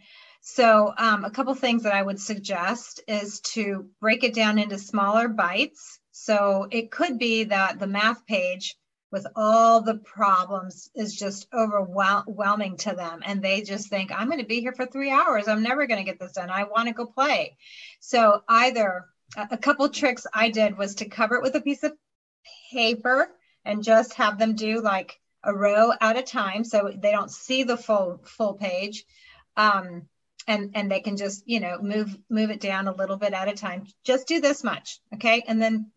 [0.47, 4.79] So, um, a couple things that I would suggest is to break it down into
[4.79, 5.99] smaller bites.
[6.17, 8.77] So, it could be that the math page
[9.11, 13.21] with all the problems is just overwhelming to them.
[13.25, 15.49] And they just think, I'm going to be here for three hours.
[15.49, 16.51] I'm never going to get this done.
[16.51, 17.57] I want to go play.
[17.99, 21.93] So, either a couple tricks I did was to cover it with a piece of
[22.73, 23.29] paper
[23.65, 27.65] and just have them do like a row at a time so they don't see
[27.65, 29.05] the full full page
[29.57, 30.03] um,
[30.47, 33.49] and and they can just you know move move it down a little bit at
[33.49, 35.91] a time just do this much okay and then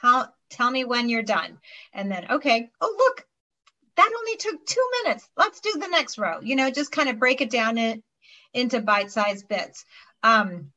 [0.00, 1.58] tell tell me when you're done
[1.92, 3.26] and then okay oh look
[3.96, 7.18] that only took two minutes let's do the next row you know just kind of
[7.18, 8.02] break it down in,
[8.52, 9.84] into bite-sized bits
[10.22, 10.70] um,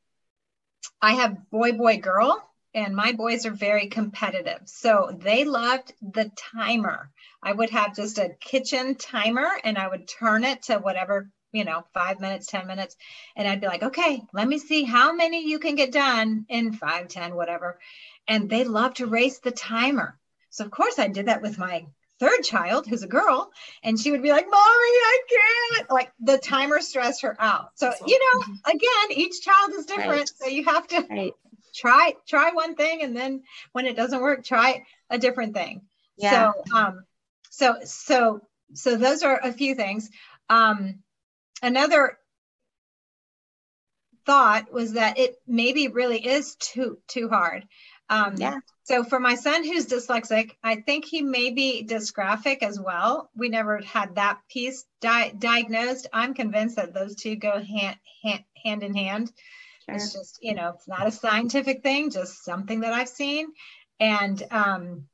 [1.01, 4.61] i have boy boy girl and my boys are very competitive.
[4.65, 7.11] So they loved the timer.
[7.41, 11.65] I would have just a kitchen timer and I would turn it to whatever, you
[11.65, 12.95] know, five minutes, 10 minutes.
[13.35, 16.73] And I'd be like, okay, let me see how many you can get done in
[16.73, 17.79] five, 10, whatever.
[18.27, 20.17] And they love to race the timer.
[20.49, 21.85] So, of course, I did that with my
[22.19, 23.51] third child, who's a girl,
[23.83, 25.91] and she would be like, Mommy, I can't.
[25.91, 27.71] Like the timer stressed her out.
[27.75, 30.09] So, you know, again, each child is different.
[30.09, 30.29] Right.
[30.37, 31.33] So you have to right
[31.73, 35.81] try try one thing and then when it doesn't work try a different thing
[36.17, 36.51] yeah.
[36.53, 37.03] so um
[37.49, 38.41] so so
[38.73, 40.09] so those are a few things
[40.49, 40.99] um
[41.61, 42.17] another
[44.25, 47.65] thought was that it maybe really is too too hard
[48.09, 48.59] um yeah.
[48.83, 53.29] so for my son who's dyslexic i think he may be dysgraphic as well.
[53.35, 56.07] We never had that piece di- diagnosed.
[56.13, 59.31] I'm convinced that those two go hand hand, hand in hand.
[59.85, 59.95] Sure.
[59.95, 63.47] It's just, you know, it's not a scientific thing, just something that I've seen.
[63.99, 65.07] And um,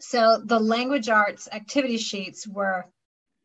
[0.00, 2.86] so the language arts activity sheets were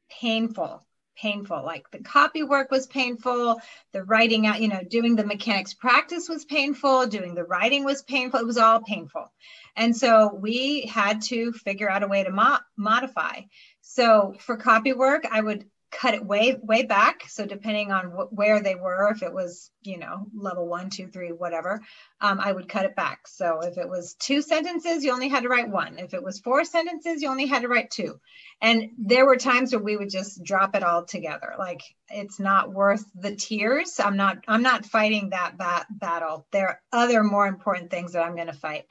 [0.09, 0.85] painful,
[1.21, 1.63] painful.
[1.63, 3.61] Like the copy work was painful,
[3.93, 8.01] the writing out, you know, doing the mechanics practice was painful, doing the writing was
[8.03, 8.39] painful.
[8.39, 9.31] It was all painful.
[9.75, 13.41] And so we had to figure out a way to mo- modify.
[13.81, 17.23] So for copy work, I would cut it way way back.
[17.27, 21.07] So depending on wh- where they were if it was you know level one two
[21.07, 21.81] three whatever
[22.21, 23.27] um, i would cut it back.
[23.27, 25.97] So if it was two sentences you only had to write one.
[25.99, 28.19] If it was four sentences you only had to write two.
[28.61, 31.55] And there were times where we would just drop it all together.
[31.57, 33.99] Like it's not worth the tears.
[33.99, 36.45] I'm not i'm not fighting that bat- battle.
[36.51, 38.85] There are other more important things that i'm going to fight.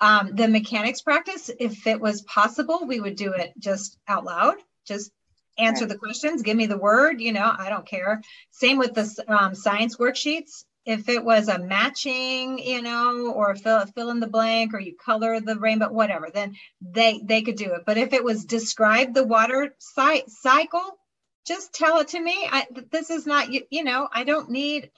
[0.00, 4.56] Um, the mechanics practice if it was possible we would do it just out loud
[4.84, 5.12] just
[5.58, 8.22] answer the questions, give me the word, you know, I don't care.
[8.50, 10.64] Same with the um, science worksheets.
[10.84, 14.96] If it was a matching, you know, or fill, fill in the blank or you
[14.96, 17.82] color the rainbow, whatever, then they, they could do it.
[17.86, 20.98] But if it was describe the water cy- cycle,
[21.46, 22.48] just tell it to me.
[22.50, 24.90] I, this is not, you, you know, I don't need,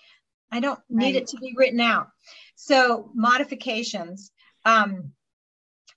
[0.50, 1.16] I don't need right.
[1.16, 2.08] it to be written out.
[2.54, 4.30] So modifications.
[4.64, 5.12] Um,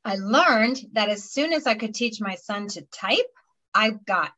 [0.04, 3.28] I learned that as soon as I could teach my son to type,
[3.74, 4.32] I got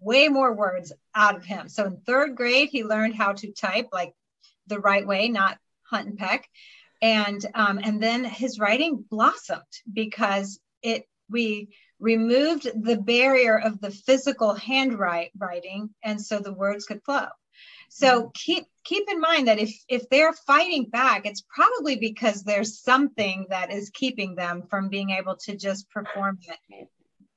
[0.00, 1.68] way more words out of him.
[1.68, 4.14] So in third grade, he learned how to type like
[4.66, 6.48] the right way, not hunt and peck.
[7.00, 11.68] And um, and then his writing blossomed because it we
[12.00, 17.26] removed the barrier of the physical handwriting, and so the words could flow.
[17.88, 22.80] So keep keep in mind that if if they're fighting back, it's probably because there's
[22.80, 26.38] something that is keeping them from being able to just perform
[26.70, 26.88] it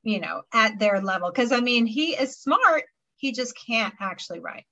[0.03, 1.31] you know, at their level.
[1.31, 2.83] Because I mean, he is smart,
[3.17, 4.65] he just can't actually write.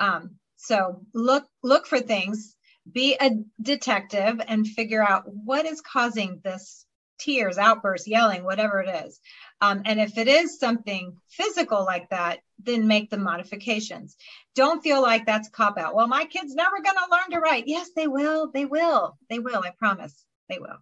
[0.00, 2.56] Um, so look look for things,
[2.90, 6.84] be a detective, and figure out what is causing this
[7.18, 9.20] tears, outbursts, yelling, whatever it is.
[9.60, 14.16] Um, and if it is something physical like that, then make the modifications.
[14.54, 15.94] Don't feel like that's cop out.
[15.94, 17.64] Well, my kid's never going to learn to write.
[17.66, 18.50] Yes, they will.
[18.52, 19.18] They will.
[19.28, 19.62] They will.
[19.64, 20.24] I promise.
[20.48, 20.78] They will.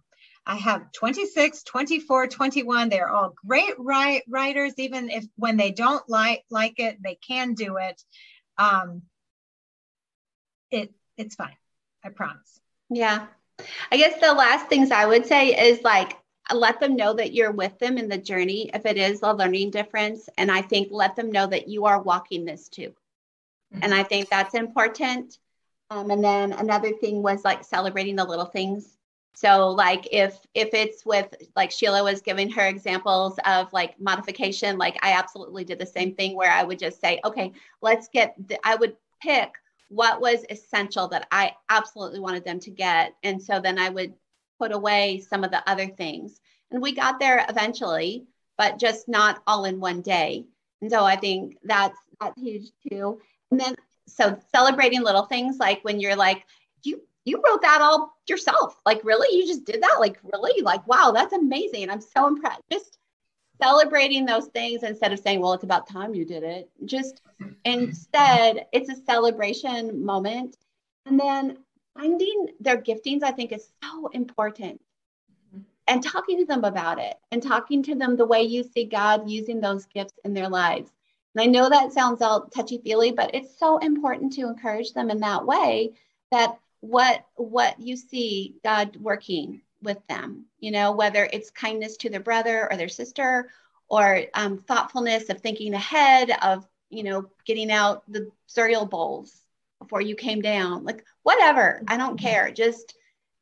[0.47, 2.87] I have 26, 24, 21.
[2.87, 7.75] They're all great writers, even if when they don't like like it, they can do
[7.75, 8.01] it.
[8.57, 9.01] Um,
[10.71, 11.57] it it's fine.
[12.03, 12.61] I promise.
[12.89, 13.27] Yeah.
[13.91, 16.15] I guess the last things I would say is like
[16.53, 19.71] let them know that you're with them in the journey if it is a learning
[19.71, 20.29] difference.
[20.37, 22.93] And I think let them know that you are walking this too.
[23.73, 23.83] Mm-hmm.
[23.83, 25.37] And I think that's important.
[25.89, 28.96] Um, and then another thing was like celebrating the little things
[29.39, 34.79] so like if if it's with like Sheila was giving her examples of like modification,
[34.79, 38.33] like I absolutely did the same thing where I would just say, okay, let's get
[38.47, 39.51] the, I would pick
[39.89, 43.13] what was essential that I absolutely wanted them to get.
[43.21, 44.15] And so then I would
[44.57, 46.41] put away some of the other things.
[46.71, 48.25] And we got there eventually,
[48.57, 50.47] but just not all in one day.
[50.81, 53.21] And so I think that's that's huge too.
[53.51, 53.75] And then
[54.07, 56.43] so celebrating little things like when you're like,
[56.81, 58.79] you you wrote that all yourself.
[58.85, 59.37] Like, really?
[59.37, 59.97] You just did that?
[59.99, 60.61] Like, really?
[60.61, 61.89] Like, wow, that's amazing.
[61.89, 62.61] I'm so impressed.
[62.71, 62.97] Just
[63.61, 66.69] celebrating those things instead of saying, well, it's about time you did it.
[66.85, 67.21] Just
[67.65, 70.57] instead, it's a celebration moment.
[71.05, 71.57] And then
[71.97, 74.81] finding their giftings, I think, is so important.
[75.87, 79.29] and talking to them about it and talking to them the way you see God
[79.29, 80.91] using those gifts in their lives.
[81.33, 85.09] And I know that sounds all touchy feely, but it's so important to encourage them
[85.09, 85.93] in that way
[86.31, 92.09] that what what you see God working with them, you know, whether it's kindness to
[92.09, 93.49] their brother or their sister
[93.89, 99.41] or um, thoughtfulness of thinking ahead of, you know, getting out the cereal bowls
[99.79, 102.51] before you came down, like whatever, I don't care.
[102.51, 102.95] Just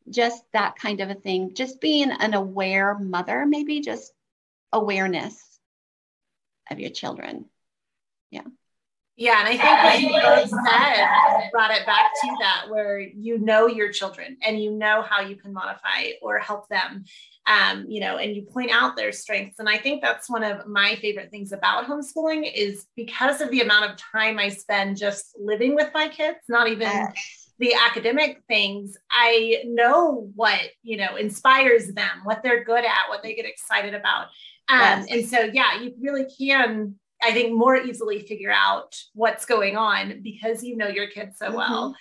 [0.10, 1.54] just that kind of a thing.
[1.56, 4.14] Just being an aware mother, maybe just
[4.72, 5.60] awareness
[6.70, 7.46] of your children.
[8.30, 8.44] Yeah.
[9.18, 13.38] Yeah, and I think what you both said brought it back to that, where you
[13.40, 17.06] know your children and you know how you can modify or help them,
[17.48, 19.60] um, you know, and you point out their strengths.
[19.60, 23.62] And I think that's one of my favorite things about homeschooling is because of the
[23.62, 27.08] amount of time I spend just living with my kids, not even
[27.58, 28.98] the academic things.
[29.10, 33.94] I know what you know inspires them, what they're good at, what they get excited
[33.94, 34.26] about.
[34.68, 35.08] Um, yes.
[35.12, 36.96] And so, yeah, you really can
[37.26, 41.48] I think more easily figure out what's going on because you know your kids so
[41.48, 41.58] mm-hmm.
[41.58, 41.96] well.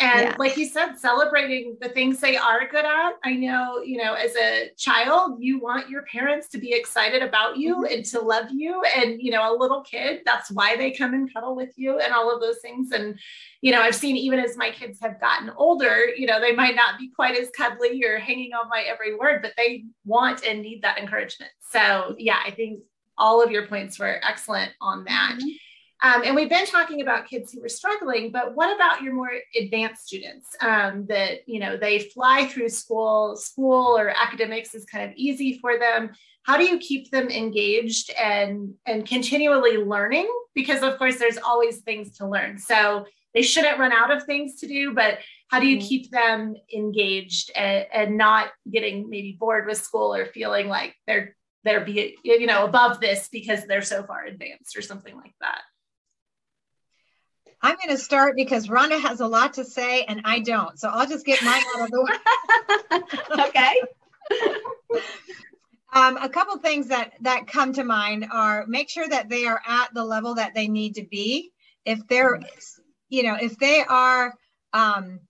[0.00, 0.36] And yeah.
[0.38, 3.14] like you said, celebrating the things they are good at.
[3.24, 7.56] I know, you know, as a child, you want your parents to be excited about
[7.56, 7.92] you mm-hmm.
[7.92, 8.80] and to love you.
[8.96, 12.14] And, you know, a little kid, that's why they come and cuddle with you and
[12.14, 12.92] all of those things.
[12.92, 13.18] And,
[13.60, 16.76] you know, I've seen even as my kids have gotten older, you know, they might
[16.76, 20.62] not be quite as cuddly or hanging on my every word, but they want and
[20.62, 21.50] need that encouragement.
[21.72, 22.82] So, yeah, I think
[23.18, 25.36] all of your points were excellent on that.
[25.38, 25.48] Mm-hmm.
[26.00, 29.32] Um, and we've been talking about kids who were struggling, but what about your more
[29.58, 35.10] advanced students um, that, you know, they fly through school, school or academics is kind
[35.10, 36.10] of easy for them.
[36.44, 40.32] How do you keep them engaged and, and continually learning?
[40.54, 42.58] Because of course, there's always things to learn.
[42.58, 43.04] So
[43.34, 45.88] they shouldn't run out of things to do, but how do you mm-hmm.
[45.88, 51.36] keep them engaged and, and not getting maybe bored with school or feeling like they're
[51.64, 55.62] they're be you know above this because they're so far advanced or something like that.
[57.60, 60.78] I'm going to start because rhonda has a lot to say and i don't.
[60.78, 63.40] So i'll just get mine out of the way.
[63.48, 63.82] Okay.
[65.90, 69.60] Um, a couple things that that come to mind are make sure that they are
[69.66, 71.50] at the level that they need to be.
[71.84, 72.40] If they're
[73.08, 74.34] you know if they are
[74.74, 75.20] um,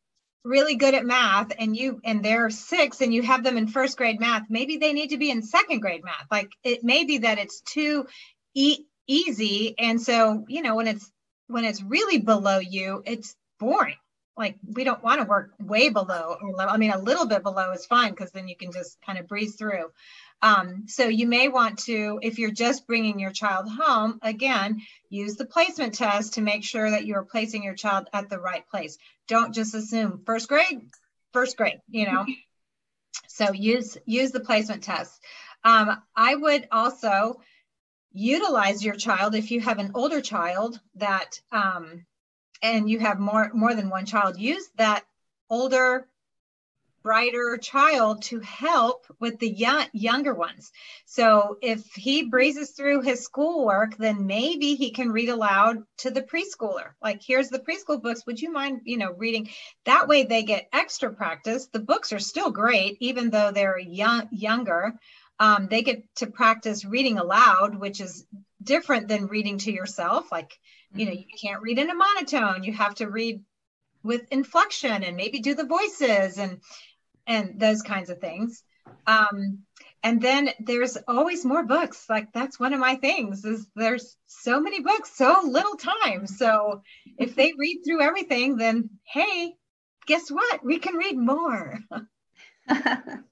[0.44, 3.96] really good at math and you and they're six and you have them in first
[3.98, 6.26] grade math maybe they need to be in second grade math.
[6.30, 8.06] Like it may be that it's too
[8.54, 9.74] e- easy.
[9.78, 11.10] And so you know when it's
[11.48, 13.96] when it's really below you it's boring.
[14.36, 16.72] Like we don't want to work way below or level.
[16.72, 19.26] i mean a little bit below is fine because then you can just kind of
[19.26, 19.90] breeze through
[20.40, 25.34] um, so you may want to, if you're just bringing your child home, again, use
[25.34, 28.98] the placement test to make sure that you're placing your child at the right place.
[29.26, 30.88] Don't just assume first grade,
[31.32, 32.24] first grade, you know.
[33.28, 35.20] so use use the placement test.
[35.64, 37.40] Um, I would also
[38.12, 42.06] utilize your child if you have an older child that um,
[42.62, 44.38] and you have more more than one child.
[44.38, 45.04] Use that
[45.50, 46.06] older
[47.02, 50.72] brighter child to help with the young, younger ones.
[51.06, 56.22] So if he breezes through his schoolwork, then maybe he can read aloud to the
[56.22, 56.90] preschooler.
[57.02, 58.26] Like, here's the preschool books.
[58.26, 59.48] Would you mind, you know, reading?
[59.84, 61.68] That way they get extra practice.
[61.72, 64.94] The books are still great, even though they're young, younger.
[65.40, 68.26] Um, they get to practice reading aloud, which is
[68.62, 70.32] different than reading to yourself.
[70.32, 70.58] Like,
[70.92, 71.20] you know, mm-hmm.
[71.20, 72.64] you can't read in a monotone.
[72.64, 73.42] You have to read
[74.02, 76.60] with inflection and maybe do the voices and
[77.26, 78.62] and those kinds of things.
[79.06, 79.60] Um,
[80.02, 82.06] and then there's always more books.
[82.08, 86.26] Like that's one of my things is there's so many books, so little time.
[86.26, 86.82] So
[87.18, 89.54] if they read through everything, then hey,
[90.06, 90.64] guess what?
[90.64, 91.78] We can read more.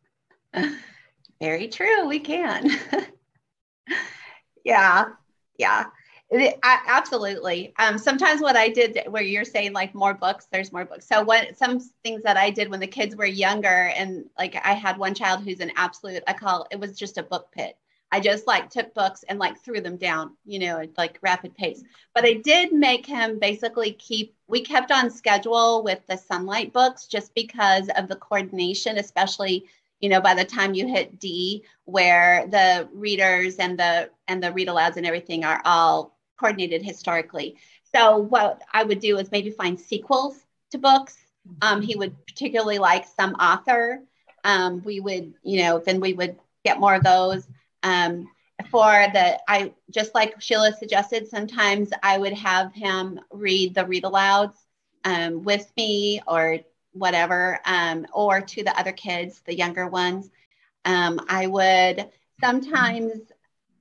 [1.41, 2.07] Very true.
[2.09, 2.71] We can.
[4.65, 5.07] yeah.
[5.59, 5.85] Yeah.
[6.33, 7.73] I, absolutely.
[7.79, 11.07] Um, sometimes what I did, where you're saying like more books, there's more books.
[11.07, 14.73] So what some things that I did when the kids were younger, and like I
[14.73, 17.77] had one child who's an absolute, I call it was just a book pit.
[18.11, 21.55] I just like took books and like threw them down, you know, at like rapid
[21.57, 21.83] pace.
[22.15, 24.35] But I did make him basically keep.
[24.49, 29.67] We kept on schedule with the Sonlight books just because of the coordination, especially
[30.01, 34.53] you know by the time you hit d where the readers and the and the
[34.53, 37.57] read alouds and everything are all coordinated historically.
[37.95, 41.17] So what I would do is maybe find sequels to books.
[41.63, 44.03] Um, he would particularly like some author.
[44.45, 47.47] Um, we would, you know, then we would get more of those.
[47.83, 48.29] Um,
[48.71, 54.05] for the, I just like Sheila suggested, sometimes I would have him read the read
[54.05, 54.57] alouds
[55.05, 56.59] um, with me or
[56.93, 60.31] whatever, um, or to the other kids, the younger ones.
[60.85, 62.11] Um, I would
[62.41, 63.13] sometimes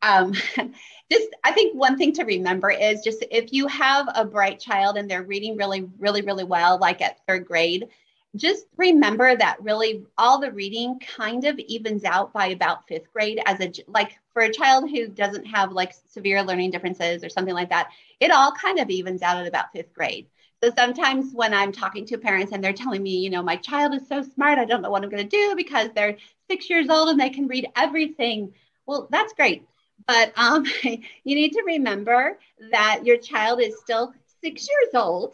[0.02, 0.34] um,
[1.12, 4.98] just I think one thing to remember is just if you have a bright child
[4.98, 7.90] and they're reading really, really, really well, like at third grade,
[8.36, 13.40] just remember that really all the reading kind of evens out by about fifth grade
[13.46, 17.54] as a like for a child who doesn't have like severe learning differences or something
[17.54, 17.90] like that
[18.20, 20.28] it all kind of evens out at about fifth grade.
[20.64, 23.94] So sometimes when i'm talking to parents and they're telling me you know my child
[23.94, 26.18] is so smart i don't know what i'm going to do because they're
[26.50, 28.54] six years old and they can read everything
[28.86, 29.64] well that's great
[30.08, 32.38] but um, you need to remember
[32.72, 35.34] that your child is still six years old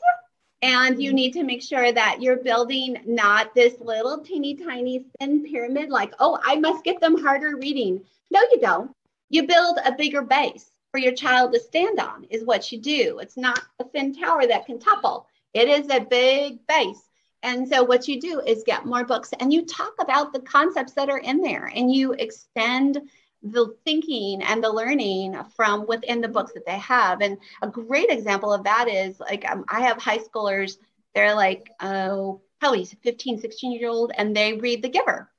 [0.62, 5.44] and you need to make sure that you're building not this little teeny tiny thin
[5.44, 8.02] pyramid, like, oh, I must get them harder reading.
[8.30, 8.92] No, you don't.
[9.30, 13.20] You build a bigger base for your child to stand on, is what you do.
[13.20, 17.02] It's not a thin tower that can topple, it is a big base.
[17.44, 20.94] And so, what you do is get more books and you talk about the concepts
[20.94, 23.02] that are in there and you extend
[23.44, 27.22] the thinking and the learning from within the books that they have.
[27.22, 30.78] And a great example of that is like um, I have high schoolers,
[31.16, 35.30] they're like, oh, probably 15, 16 year old, and they read The Giver.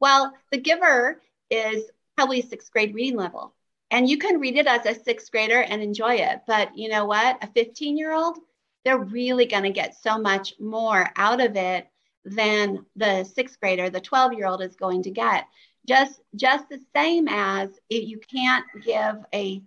[0.00, 1.84] Well, The Giver is
[2.16, 3.54] probably sixth grade reading level.
[3.90, 6.40] And you can read it as a sixth grader and enjoy it.
[6.46, 7.44] But you know what?
[7.44, 8.38] A 15 year old,
[8.84, 11.86] they're really going to get so much more out of it
[12.24, 15.44] than the sixth grader, the 12 year old is going to get
[15.86, 19.62] just just the same as it, you can't give a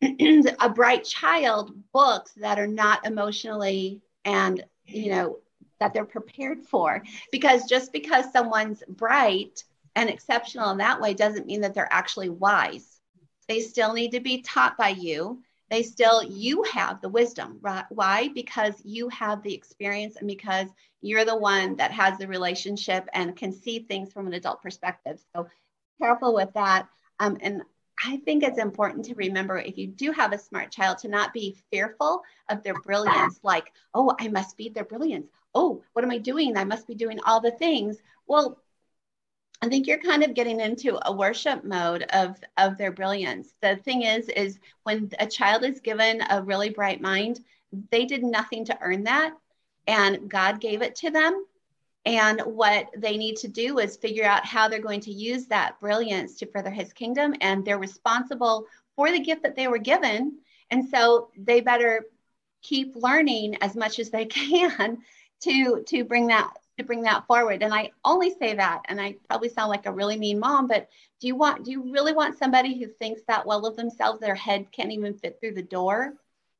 [0.02, 5.38] a bright child books that are not emotionally and you know
[5.80, 7.02] that they're prepared for.
[7.32, 9.62] Because just because someone's bright
[9.94, 13.00] and exceptional in that way doesn't mean that they're actually wise.
[13.48, 17.84] They still need to be taught by you they still you have the wisdom right?
[17.90, 18.28] Why?
[18.28, 20.68] Because you have the experience and because
[21.00, 25.20] you're the one that has the relationship and can see things from an adult perspective.
[25.34, 25.48] So
[26.00, 26.88] careful with that.
[27.20, 27.62] Um, and
[28.04, 31.32] i think it's important to remember if you do have a smart child to not
[31.32, 35.26] be fearful of their brilliance like oh i must be their brilliance.
[35.54, 36.56] Oh what am i doing?
[36.56, 37.98] I must be doing all the things.
[38.26, 38.62] Well
[39.60, 43.54] I think you're kind of getting into a worship mode of, of their brilliance.
[43.60, 47.40] The thing is, is when a child is given a really bright mind,
[47.90, 49.34] they did nothing to earn that.
[49.86, 51.44] And God gave it to them.
[52.04, 55.80] And what they need to do is figure out how they're going to use that
[55.80, 57.34] brilliance to further his kingdom.
[57.40, 60.38] And they're responsible for the gift that they were given.
[60.70, 62.04] And so they better
[62.62, 64.98] keep learning as much as they can
[65.40, 67.62] to, to bring that to bring that forward.
[67.62, 70.88] And I only say that, and I probably sound like a really mean mom, but
[71.20, 74.34] do you want, do you really want somebody who thinks that well of themselves, their
[74.34, 76.14] head can't even fit through the door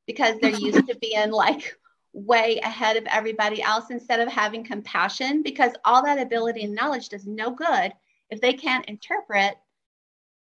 [0.05, 1.77] because they're used to being like
[2.13, 5.41] way ahead of everybody else instead of having compassion?
[5.41, 7.93] Because all that ability and knowledge does no good
[8.29, 9.55] if they can't interpret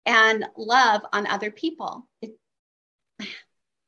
[0.07, 2.07] and love on other people.
[2.23, 2.39] It,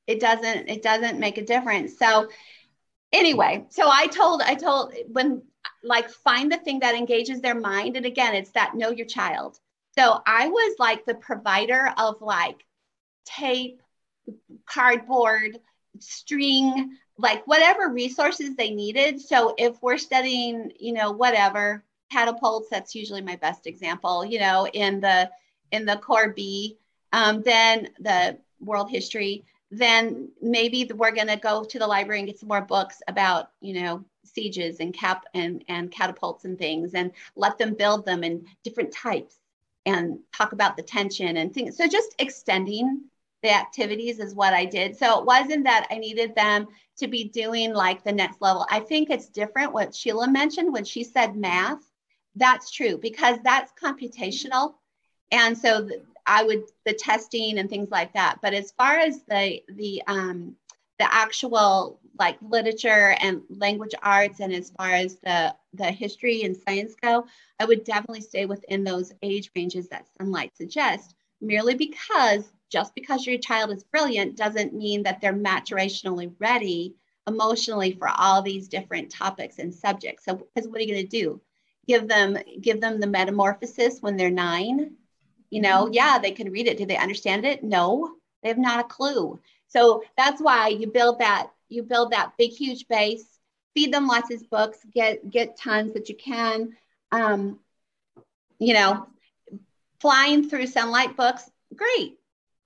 [0.08, 1.98] it doesn't, it doesn't make a difference.
[1.98, 2.28] So
[3.12, 5.42] anyway, so I told, I told when
[5.86, 7.96] like find the thing that engages their mind.
[7.96, 9.58] And again, it's that know your child.
[9.96, 12.64] So I was like the provider of like
[13.24, 13.82] tape,
[14.66, 15.58] cardboard,
[16.00, 19.20] string, like whatever resources they needed.
[19.20, 24.66] So if we're studying, you know, whatever catapults, that's usually my best example, you know,
[24.66, 25.30] in the
[25.72, 26.78] in the core B,
[27.12, 32.28] um, then the world history, then maybe we're going to go to the library and
[32.28, 36.94] get some more books about, you know, sieges and cap and, and catapults and things
[36.94, 39.38] and let them build them in different types
[39.84, 41.76] and talk about the tension and things.
[41.76, 43.04] So just extending
[43.42, 44.96] the activities is what I did.
[44.96, 46.66] So it wasn't that I needed them
[46.98, 48.66] to be doing like the next level.
[48.70, 51.82] I think it's different what Sheila mentioned when she said math.
[52.34, 54.74] That's true because that's computational.
[55.30, 55.88] And so
[56.26, 58.38] I would the testing and things like that.
[58.42, 60.56] But as far as the the um,
[60.98, 66.56] the actual like literature and language arts and as far as the the history and
[66.56, 67.26] science go
[67.60, 73.26] i would definitely stay within those age ranges that Sonlight suggests merely because just because
[73.26, 76.96] your child is brilliant doesn't mean that they're maturationally ready
[77.26, 80.24] emotionally for all these different topics and subjects.
[80.24, 81.40] So because what are you going to do?
[81.86, 84.96] Give them give them the metamorphosis when they're nine?
[85.50, 85.94] You know mm-hmm.
[85.94, 86.78] yeah they can read it.
[86.78, 87.62] Do they understand it?
[87.62, 89.38] No they have not a clue.
[89.68, 93.38] So that's why you build that you build that big huge base
[93.74, 96.74] feed them lots of books get get tons that you can
[97.12, 97.58] um,
[98.58, 99.06] you know
[100.00, 102.18] flying through Sonlight books great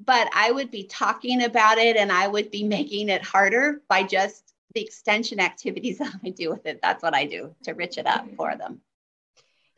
[0.05, 4.03] but i would be talking about it and i would be making it harder by
[4.03, 7.99] just the extension activities that i do with it that's what i do to rich
[7.99, 8.81] it up for them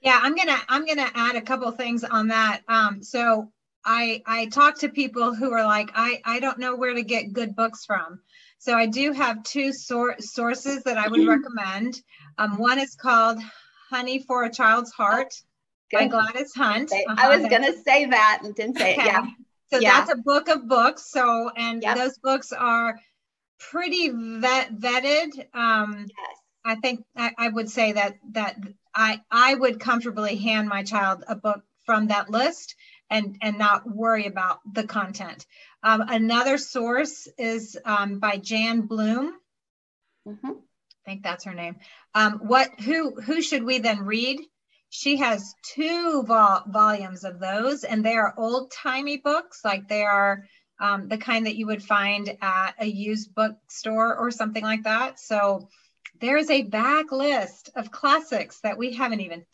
[0.01, 2.63] Yeah, I'm gonna I'm gonna add a couple things on that.
[2.69, 3.51] Um, so
[3.85, 7.33] I I talk to people who are like I I don't know where to get
[7.33, 8.21] good books from.
[8.63, 12.01] So I do have two sor- sources that I would recommend.
[12.39, 13.41] Um, one is called
[13.91, 15.35] Honey for a Child's Heart
[15.93, 16.93] oh, by Gladys Hunt.
[16.93, 17.17] Uh-huh.
[17.19, 18.99] I was gonna say that and didn't say it.
[18.99, 19.27] Yeah.
[19.73, 19.99] So yeah.
[19.99, 21.11] that's a book of books.
[21.11, 21.97] So and yep.
[21.97, 23.01] those books are
[23.59, 25.45] pretty vet- vetted.
[25.53, 26.37] Um, yes.
[26.65, 28.59] I think I, I would say that that
[28.95, 32.77] I I would comfortably hand my child a book from that list
[33.11, 35.47] and and not worry about the content.
[35.83, 39.33] Um, another source is um, by Jan Bloom.
[40.27, 40.51] Mm-hmm.
[40.51, 41.77] I think that's her name.
[42.15, 44.41] Um, what who who should we then read?
[44.91, 50.03] She has two vol- volumes of those, and they are old timey books, like they
[50.03, 50.45] are
[50.79, 55.19] um, the kind that you would find at a used bookstore or something like that.
[55.19, 55.69] So
[56.21, 59.45] there's a back list of classics that we haven't even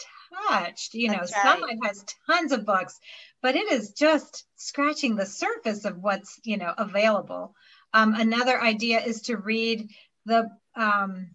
[0.49, 0.95] touched.
[0.95, 1.31] You know, right.
[1.31, 2.99] Sonlight has tons of books,
[3.43, 7.55] but it is just scratching the surface of what's, you know, available.
[7.93, 9.91] Um, another idea is to read
[10.27, 11.31] the um,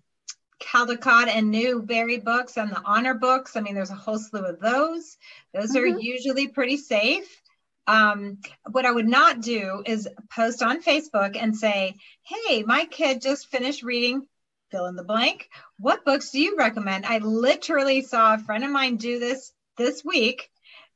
[0.62, 3.56] Caldecott and Newbery books and the honor books.
[3.56, 5.18] I mean, there's a whole slew of those.
[5.54, 5.96] Those mm-hmm.
[5.96, 7.42] are usually pretty safe.
[7.86, 8.40] Um,
[8.72, 13.48] what I would not do is post on Facebook and say, hey, my kid just
[13.48, 14.26] finished reading
[14.74, 15.50] fill in the blank.
[15.78, 17.06] What books do you recommend?
[17.06, 20.50] I literally saw a friend of mine do this this week.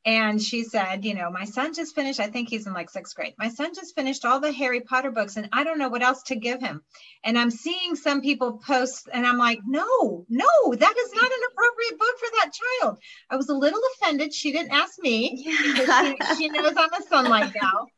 [0.07, 3.13] And she said, you know, my son just finished, I think he's in like sixth
[3.13, 3.33] grade.
[3.37, 6.23] My son just finished all the Harry Potter books and I don't know what else
[6.23, 6.81] to give him.
[7.25, 11.39] And I'm seeing some people post and I'm like, no, no, that is not an
[11.51, 12.99] appropriate book for that child.
[13.29, 14.33] I was a little offended.
[14.33, 15.43] She didn't ask me.
[15.45, 16.13] Yeah.
[16.37, 17.89] She, she knows I'm a Sonlight gal.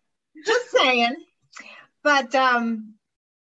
[0.44, 1.16] Just saying.
[2.02, 2.96] But um,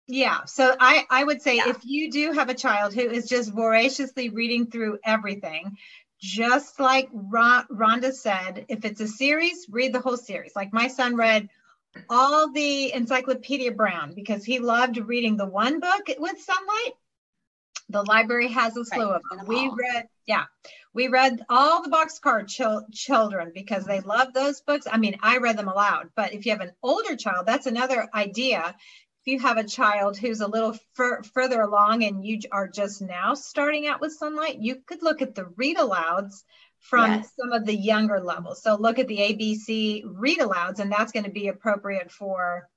[0.07, 0.45] yeah.
[0.45, 1.71] So I, I would say yeah.
[1.71, 5.77] if you do have a child who is just voraciously reading through everything,
[6.23, 10.55] just like Rhonda said, if it's a series, read the whole series.
[10.55, 11.49] Like my son read
[12.09, 16.93] all the Encyclopedia Brown because he loved reading the one book with Sonlight.
[17.89, 19.17] The library has a slew right.
[19.17, 19.47] of them.
[19.47, 20.45] We read, yeah,
[20.95, 24.87] we read all the boxcar chil- children because they love those books.
[24.91, 28.09] I mean, I read them aloud, but if you have an older child, that's another
[28.15, 28.77] idea
[29.25, 33.01] if you have a child who's a little fur- further along and you are just
[33.01, 36.43] now starting out with Sonlight, you could look at the read alouds
[36.81, 37.31] from yes.
[37.39, 38.61] some of the younger levels.
[38.65, 42.69] So look at the ABC read alouds, and that's going to be appropriate for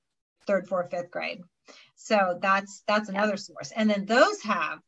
[0.45, 1.41] third, fourth, fifth grade.
[1.95, 3.71] So that's that's another source.
[3.75, 4.79] And then those have,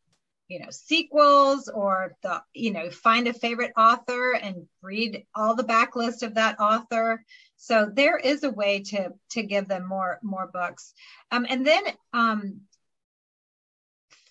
[0.48, 5.64] you know, sequels or the, you know, find a favorite author and read all the
[5.64, 7.24] backlist of that author.
[7.58, 10.94] So there is a way to to give them more more books,
[11.32, 11.84] um, and then
[12.14, 12.62] um,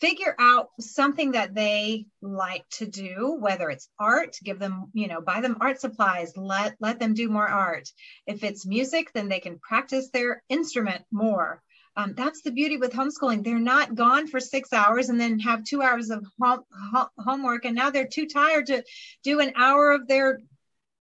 [0.01, 5.21] figure out something that they like to do whether it's art give them you know
[5.21, 7.89] buy them art supplies let let them do more art.
[8.27, 11.63] If it's music then they can practice their instrument more
[11.97, 15.65] um, that's the beauty with homeschooling they're not gone for six hours and then have
[15.65, 16.65] two hours of home,
[17.19, 18.85] homework and now they're too tired to
[19.23, 20.41] do an hour of their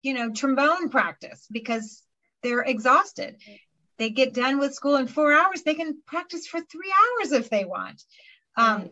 [0.03, 2.03] you know trombone practice because
[2.43, 3.37] they're exhausted.
[3.99, 5.63] They get done with school in four hours.
[5.63, 8.03] They can practice for three hours if they want.
[8.57, 8.91] Um,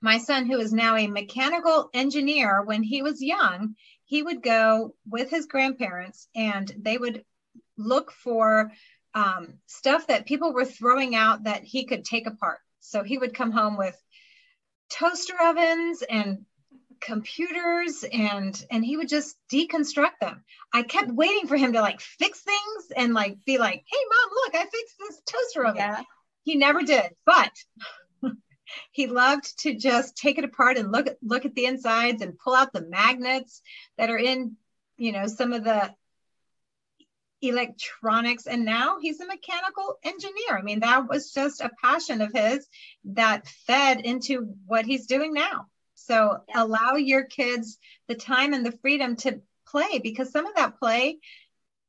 [0.00, 3.74] my son, who is now a mechanical engineer, when he was young,
[4.04, 7.24] he would go with his grandparents and they would
[7.76, 8.70] look for
[9.14, 12.58] um, stuff that people were throwing out that he could take apart.
[12.80, 13.96] So he would come home with
[14.90, 16.44] toaster ovens and
[17.00, 20.42] computers and and he would just deconstruct them
[20.72, 24.30] i kept waiting for him to like fix things and like be like hey mom
[24.34, 26.02] look i fixed this toaster oven yeah.
[26.44, 27.52] he never did but
[28.92, 32.38] he loved to just take it apart and look at look at the insides and
[32.38, 33.60] pull out the magnets
[33.98, 34.56] that are in
[34.96, 35.92] you know some of the
[37.42, 42.32] electronics and now he's a mechanical engineer i mean that was just a passion of
[42.32, 42.66] his
[43.04, 46.62] that fed into what he's doing now so yeah.
[46.62, 47.78] allow your kids
[48.08, 51.18] the time and the freedom to play because some of that play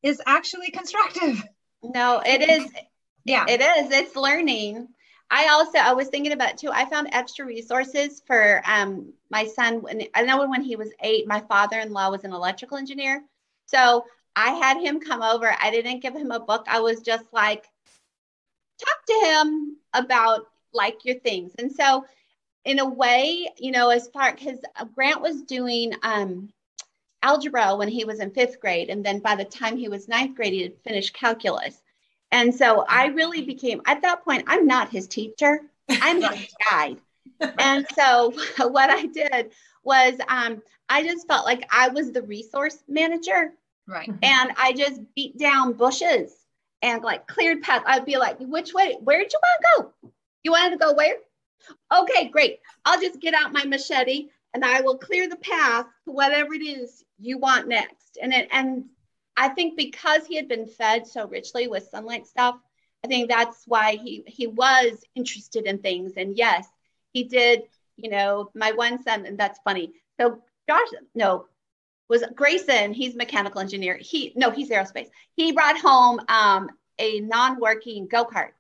[0.02, 1.44] is actually constructive.
[1.84, 2.72] No, it is.
[3.26, 3.92] Yeah, it is.
[3.92, 4.88] It's learning.
[5.30, 6.70] I also I was thinking about too.
[6.72, 9.82] I found extra resources for um my son.
[9.82, 13.24] When I know when he was eight, my father-in-law was an electrical engineer,
[13.66, 14.06] so
[14.36, 15.56] I had him come over.
[15.62, 16.66] I didn't give him a book.
[16.68, 17.66] I was just like,
[18.84, 21.54] talk to him about like your things.
[21.58, 22.06] And so
[22.66, 24.60] in a way, you know, as far because
[24.94, 26.50] Grant was doing um,
[27.22, 30.36] algebra when he was in fifth grade, and then by the time he was ninth
[30.36, 31.82] grade, he had finished calculus.
[32.32, 34.44] And so I really became at that point.
[34.48, 35.62] I'm not his teacher.
[35.90, 36.98] I'm his guide.
[37.60, 38.34] and so
[38.68, 39.52] what I did
[39.84, 43.54] was um, I just felt like I was the resource manager.
[43.88, 44.10] Right.
[44.24, 46.34] And I just beat down bushes
[46.82, 47.86] and like cleared paths.
[47.88, 48.98] I'd be like, which way?
[49.02, 50.12] Where'd you want to go?
[50.44, 51.16] You wanted to go where?
[51.94, 52.60] Okay, great.
[52.86, 56.62] I'll just get out my machete and I will clear the path to whatever it
[56.62, 58.18] is you want next.
[58.22, 58.86] And it, and
[59.36, 62.56] I think because he had been fed so richly with Sonlight stuff,
[63.04, 66.14] I think that's why he he was interested in things.
[66.18, 66.68] And yes,
[67.14, 67.64] he did.
[67.98, 69.94] You know, my one son, and that's funny.
[70.20, 71.46] So Josh, no,
[72.10, 72.94] was Grayson.
[72.94, 73.98] He's mechanical engineer.
[73.98, 75.10] He no, he's aerospace.
[75.34, 78.52] He brought home um, a non-working go kart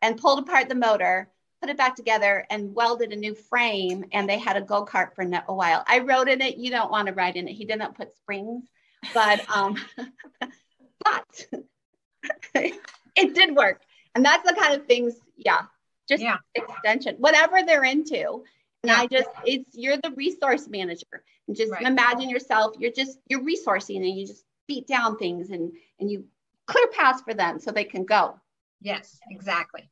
[0.00, 1.28] and pulled apart the motor,
[1.60, 4.04] put it back together, and welded a new frame.
[4.12, 5.84] And they had a go kart for a while.
[5.86, 6.56] I rode in it.
[6.56, 7.52] You don't want to ride in it.
[7.52, 8.64] He didn't put springs,
[9.12, 9.76] but um,
[11.04, 11.46] but
[12.54, 13.82] it did work.
[14.14, 15.62] And that's the kind of things, yeah,
[16.08, 16.38] just yeah.
[16.54, 18.44] extension, whatever they're into.
[18.82, 18.98] And yeah.
[18.98, 21.24] I just, it's, you're the resource manager.
[21.46, 21.82] And just right.
[21.82, 26.26] imagine yourself, you're just, you're resourcing and you just beat down things and, and you
[26.66, 28.38] clear paths for them so they can go.
[28.80, 29.90] Yes, exactly.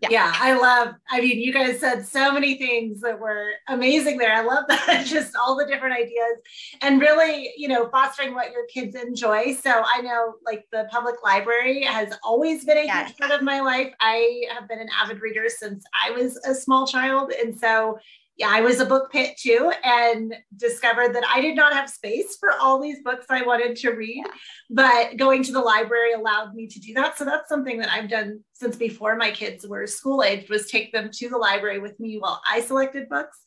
[0.00, 0.08] Yeah.
[0.10, 0.94] yeah, I love.
[1.10, 4.32] I mean, you guys said so many things that were amazing there.
[4.32, 6.38] I love that, just all the different ideas,
[6.80, 9.54] and really, you know, fostering what your kids enjoy.
[9.54, 13.08] So I know, like, the public library has always been a yes.
[13.08, 13.92] huge part of my life.
[14.00, 17.98] I have been an avid reader since I was a small child, and so
[18.42, 22.36] yeah, I was a book pit too and discovered that I did not have space
[22.40, 24.24] for all these books I wanted to read.
[24.68, 27.16] But going to the library allowed me to do that.
[27.16, 30.92] So that's something that I've done since before my kids were school age was take
[30.92, 33.38] them to the library with me while I selected books.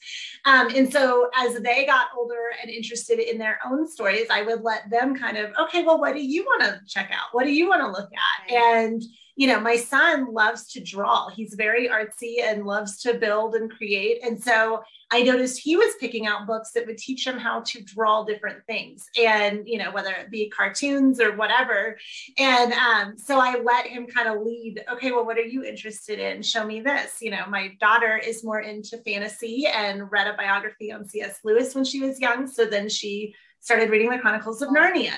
[0.45, 4.61] Um, and so as they got older and interested in their own stories, I would
[4.61, 7.33] let them kind of, okay, well, what do you want to check out?
[7.33, 8.53] What do you want to look at?
[8.53, 9.03] And
[9.35, 11.29] you know, my son loves to draw.
[11.29, 14.23] He's very artsy and loves to build and create.
[14.23, 14.81] And so
[15.11, 18.65] I noticed he was picking out books that would teach him how to draw different
[18.65, 21.97] things and, you know, whether it be cartoons or whatever.
[22.37, 26.17] And um, so I let him kind of lead, okay, well, what are you interested
[26.17, 26.41] in?
[26.41, 27.21] Show me this.
[27.21, 31.39] You know, my daughter is more into fantasy and read a biography on C.S.
[31.43, 32.47] Lewis when she was young.
[32.47, 35.13] So then she started reading the Chronicles of Narnia.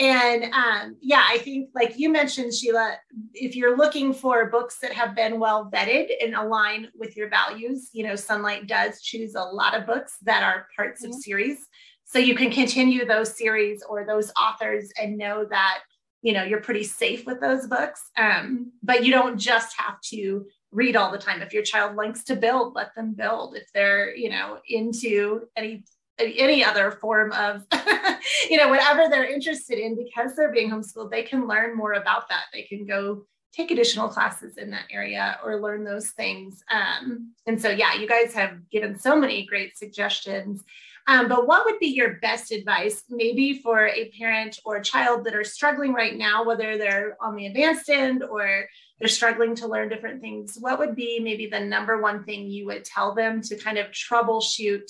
[0.00, 2.96] And um, yeah, I think, like you mentioned, Sheila,
[3.34, 7.90] if you're looking for books that have been well vetted and align with your values,
[7.92, 11.12] you know, Sonlight does choose a lot of books that are parts mm-hmm.
[11.12, 11.66] of series.
[12.06, 15.80] So you can continue those series or those authors and know that,
[16.22, 18.00] you know, you're pretty safe with those books.
[18.16, 21.42] Um, but you don't just have to read all the time.
[21.42, 23.54] If your child likes to build, let them build.
[23.54, 25.84] If they're, you know, into any
[26.20, 27.64] any other form of
[28.50, 32.28] you know whatever they're interested in because they're being homeschooled they can learn more about
[32.28, 32.44] that.
[32.52, 36.62] They can go take additional classes in that area or learn those things.
[36.70, 40.64] Um, and so yeah you guys have given so many great suggestions.
[41.06, 45.24] Um, but what would be your best advice maybe for a parent or a child
[45.24, 48.66] that are struggling right now whether they're on the advanced end or
[48.98, 50.56] they're struggling to learn different things?
[50.60, 53.88] What would be maybe the number one thing you would tell them to kind of
[53.88, 54.88] troubleshoot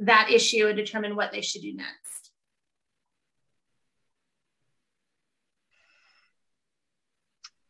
[0.00, 2.30] that issue and determine what they should do next.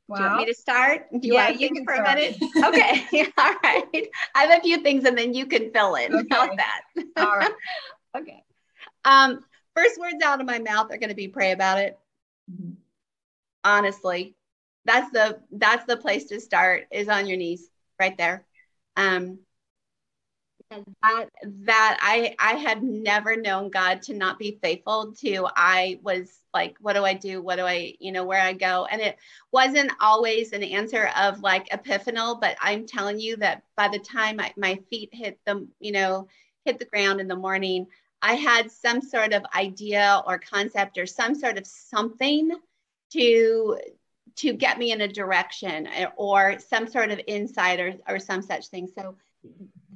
[0.09, 0.17] Wow.
[0.17, 1.07] Do you want me to start?
[1.13, 2.09] Do you yeah, want to think for start.
[2.09, 2.37] a minute?
[2.65, 3.33] okay.
[3.39, 4.09] All right.
[4.35, 6.15] I have a few things and then you can fill in.
[6.15, 6.27] Okay.
[6.31, 6.81] How's that?
[7.19, 7.53] All right.
[8.17, 8.43] okay.
[9.05, 11.99] Um, first words out of my mouth are going to be pray about it.
[12.51, 12.73] Mm-hmm.
[13.65, 14.35] Honestly,
[14.87, 17.69] that's the that's the place to start is on your knees
[18.01, 18.47] right there.
[18.97, 19.41] Um,
[20.71, 25.47] that that I I had never known God to not be faithful to.
[25.57, 27.43] I was like, what do I do?
[27.43, 28.87] What do I, you know, where I go?
[28.91, 29.17] And it
[29.53, 34.41] wasn't always an answer of like epiphanal, but I'm telling you that by the time
[34.41, 36.29] I, my feet hit the, you know,
[36.65, 37.87] hit the ground in the morning,
[38.21, 42.51] I had some sort of idea or concept or some sort of something
[43.13, 43.79] to
[44.37, 48.69] to get me in a direction or some sort of insight or, or some such
[48.69, 48.89] thing.
[48.95, 49.17] So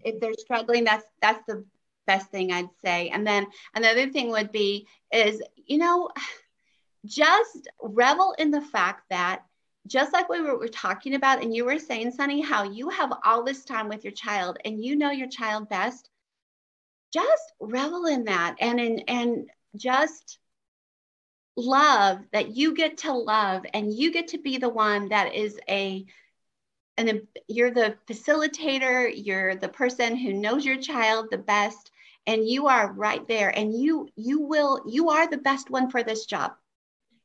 [0.05, 1.65] if they're struggling, that's that's the
[2.07, 3.09] best thing I'd say.
[3.09, 6.11] And then another thing would be is, you know,
[7.05, 9.43] just revel in the fact that
[9.87, 13.13] just like we were, were talking about, and you were saying, Sunny, how you have
[13.25, 16.09] all this time with your child and you know your child best,
[17.13, 20.39] just revel in that and in and just
[21.57, 25.59] love that you get to love and you get to be the one that is
[25.69, 26.05] a
[26.97, 31.91] and then you're the facilitator, you're the person who knows your child the best
[32.27, 36.03] and you are right there and you you will you are the best one for
[36.03, 36.53] this job.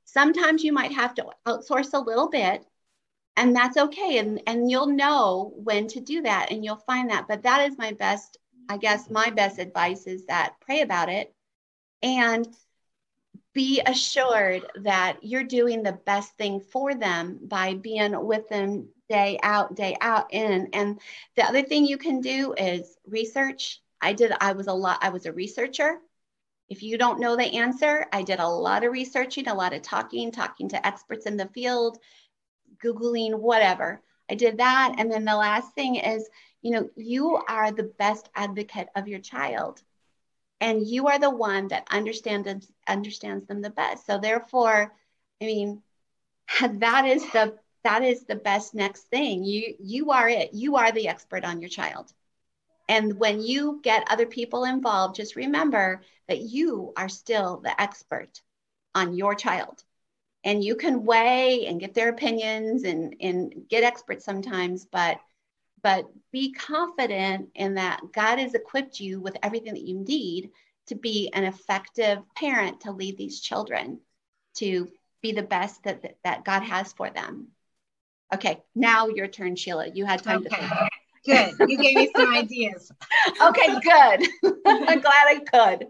[0.05, 2.65] Sometimes you might have to outsource a little bit
[3.35, 7.27] and that's okay and and you'll know when to do that and you'll find that
[7.27, 8.37] but that is my best
[8.69, 11.33] I guess my best advice is that pray about it
[12.01, 12.47] and
[13.53, 19.39] be assured that you're doing the best thing for them by being with them day
[19.43, 20.69] out, day out in.
[20.73, 20.99] And
[21.35, 23.81] the other thing you can do is research.
[24.01, 25.99] I did, I was a lot, I was a researcher.
[26.69, 29.81] If you don't know the answer, I did a lot of researching, a lot of
[29.81, 31.97] talking, talking to experts in the field,
[32.83, 34.01] Googling, whatever.
[34.29, 34.95] I did that.
[34.97, 36.27] And then the last thing is,
[36.61, 39.81] you know, you are the best advocate of your child.
[40.59, 44.05] And you are the one that understands understands them the best.
[44.05, 44.93] So therefore,
[45.41, 45.81] I mean,
[46.61, 49.43] that is the that is the best next thing.
[49.43, 50.53] You you are it.
[50.53, 52.11] You are the expert on your child.
[52.89, 58.41] And when you get other people involved, just remember that you are still the expert
[58.95, 59.83] on your child.
[60.43, 65.19] And you can weigh and get their opinions and, and get experts sometimes, but
[65.83, 70.49] but be confident in that God has equipped you with everything that you need
[70.87, 73.99] to be an effective parent to lead these children
[74.55, 74.87] to
[75.21, 77.49] be the best that, that God has for them.
[78.33, 79.87] Okay, now your turn, Sheila.
[79.93, 80.49] You had time okay.
[80.49, 80.71] to think.
[81.25, 81.69] Good.
[81.69, 82.91] You gave me some ideas.
[83.41, 84.27] okay, good.
[84.65, 85.87] I'm glad I could.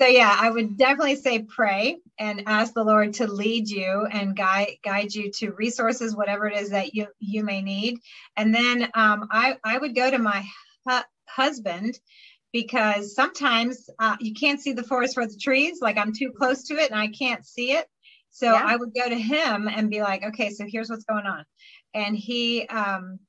[0.00, 4.36] So yeah, I would definitely say pray and ask the Lord to lead you and
[4.36, 7.98] guide guide you to resources, whatever it is that you you may need.
[8.36, 10.44] And then um, I I would go to my
[10.86, 11.98] hu- husband
[12.52, 15.78] because sometimes uh, you can't see the forest for the trees.
[15.80, 17.86] Like I'm too close to it and I can't see it.
[18.32, 18.62] So yeah.
[18.64, 21.44] I would go to him and be like, okay, so here's what's going on.
[21.94, 23.20] And he, um,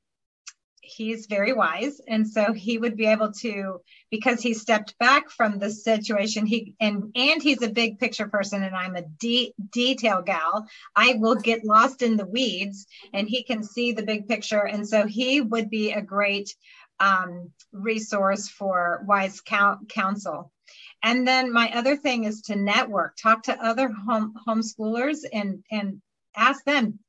[0.82, 2.00] he's very wise.
[2.08, 6.74] And so he would be able to, because he stepped back from the situation, he,
[6.80, 10.68] and, and he's a big picture person and I'm a de- detail gal.
[10.96, 14.66] I will get lost in the weeds and he can see the big picture.
[14.66, 16.56] And so he would be a great
[17.00, 20.52] um, resource for wise counsel
[21.04, 26.02] and then my other thing is to network, talk to other home homeschoolers and and
[26.36, 27.00] ask them,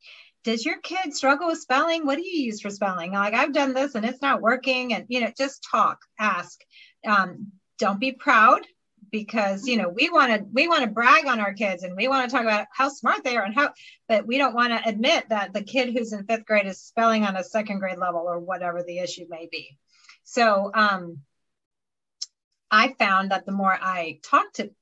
[0.42, 2.04] does your kid struggle with spelling?
[2.04, 3.12] What do you use for spelling?
[3.12, 4.92] Like I've done this and it's not working.
[4.92, 6.60] And you know, just talk, ask.
[7.06, 8.62] Um, don't be proud
[9.10, 12.08] because you know we want to we want to brag on our kids and we
[12.08, 13.72] want to talk about how smart they are and how
[14.08, 17.24] but we don't want to admit that the kid who's in fifth grade is spelling
[17.24, 19.76] on a second grade level or whatever the issue may be
[20.24, 21.18] so um
[22.74, 24.72] I found that the more I talked to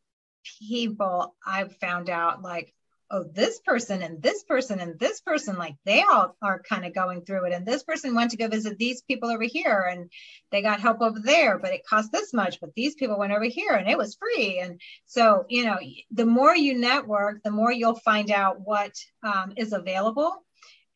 [0.66, 2.72] people, I found out like,
[3.10, 6.94] oh, this person and this person and this person, like they all are kind of
[6.94, 7.52] going through it.
[7.52, 10.10] And this person went to go visit these people over here and
[10.50, 12.60] they got help over there, but it cost this much.
[12.62, 14.58] But these people went over here and it was free.
[14.60, 15.76] And so, you know,
[16.12, 20.32] the more you network, the more you'll find out what um, is available.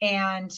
[0.01, 0.51] And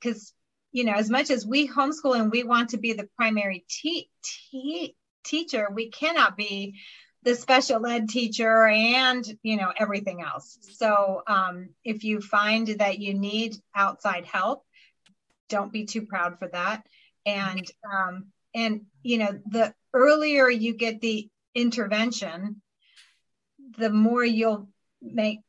[0.00, 0.36] because, uh,
[0.72, 4.08] you know, as much as we homeschool and we want to be the primary te-
[4.22, 6.78] te- teacher, we cannot be
[7.24, 10.58] the special ed teacher and you know everything else.
[10.72, 14.64] So um, if you find that you need outside help
[15.52, 16.84] don't be too proud for that.
[17.26, 22.62] And um, and you know the earlier you get the intervention
[23.78, 24.68] the more you'll
[25.00, 25.40] make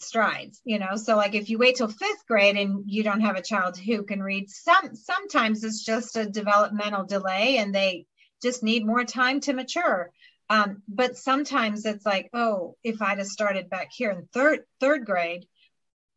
[0.00, 0.96] strides you know?
[0.96, 4.04] So like if you wait till fifth grade and you don't have a child who
[4.04, 8.06] can read some sometimes it's just a developmental delay and they
[8.42, 10.10] just need more time to mature.
[10.50, 15.04] Um, but sometimes it's like, oh, if I'd have started back here in third third
[15.04, 15.46] grade,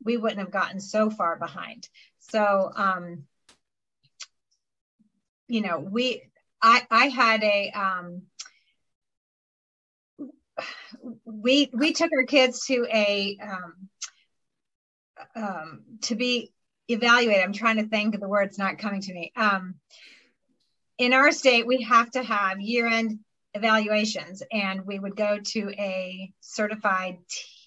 [0.04, 1.88] we wouldn't have gotten so far behind.
[2.20, 3.24] So, um,
[5.48, 6.24] you know, we
[6.62, 8.22] I I had a um,
[11.26, 13.90] we we took our kids to a um,
[15.36, 16.54] um, to be
[16.88, 17.44] evaluated.
[17.44, 19.32] I'm trying to think of the words not coming to me.
[19.36, 19.76] Um,
[21.02, 23.18] in our state, we have to have year end
[23.56, 27.18] evaluations, and we would go to a certified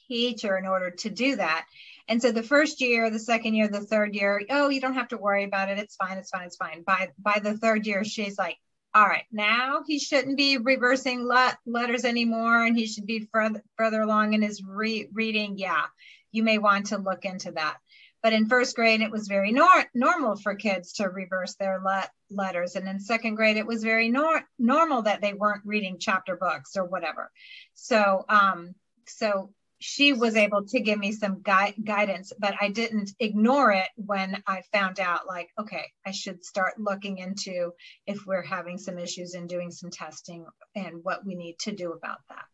[0.06, 1.66] teacher in order to do that.
[2.06, 5.08] And so the first year, the second year, the third year, oh, you don't have
[5.08, 5.80] to worry about it.
[5.80, 6.16] It's fine.
[6.16, 6.46] It's fine.
[6.46, 6.84] It's fine.
[6.86, 8.56] By by the third year, she's like,
[8.94, 13.64] all right, now he shouldn't be reversing le- letters anymore, and he should be further
[13.76, 15.58] further along in his re- reading.
[15.58, 15.82] Yeah,
[16.30, 17.78] you may want to look into that.
[18.24, 22.08] But in first grade, it was very nor- normal for kids to reverse their le-
[22.30, 22.74] letters.
[22.74, 26.74] And in second grade, it was very nor- normal that they weren't reading chapter books
[26.74, 27.30] or whatever.
[27.74, 28.74] So, um,
[29.06, 33.88] so she was able to give me some gui- guidance, but I didn't ignore it
[33.96, 37.74] when I found out, like, okay, I should start looking into
[38.06, 41.92] if we're having some issues and doing some testing and what we need to do
[41.92, 42.46] about that.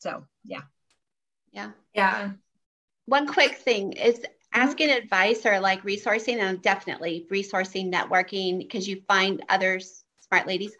[0.00, 0.62] So, yeah.
[1.52, 1.70] Yeah.
[1.94, 2.32] Yeah.
[3.04, 4.20] One quick thing is
[4.54, 4.66] Mm-hmm.
[4.66, 9.78] asking advice or like resourcing and definitely resourcing networking because you find other
[10.20, 10.74] smart ladies.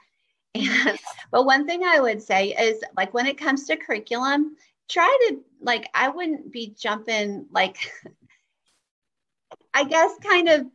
[0.54, 0.96] And, mm-hmm.
[1.30, 4.56] but one thing I would say is like when it comes to curriculum,
[4.88, 7.76] try to like I wouldn't be jumping like
[9.74, 10.66] I guess kind of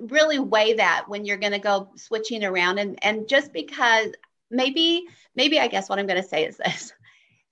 [0.00, 2.78] really weigh that when you're going to go switching around.
[2.78, 4.08] And and just because
[4.50, 5.04] maybe
[5.36, 6.92] maybe I guess what I'm going to say is this.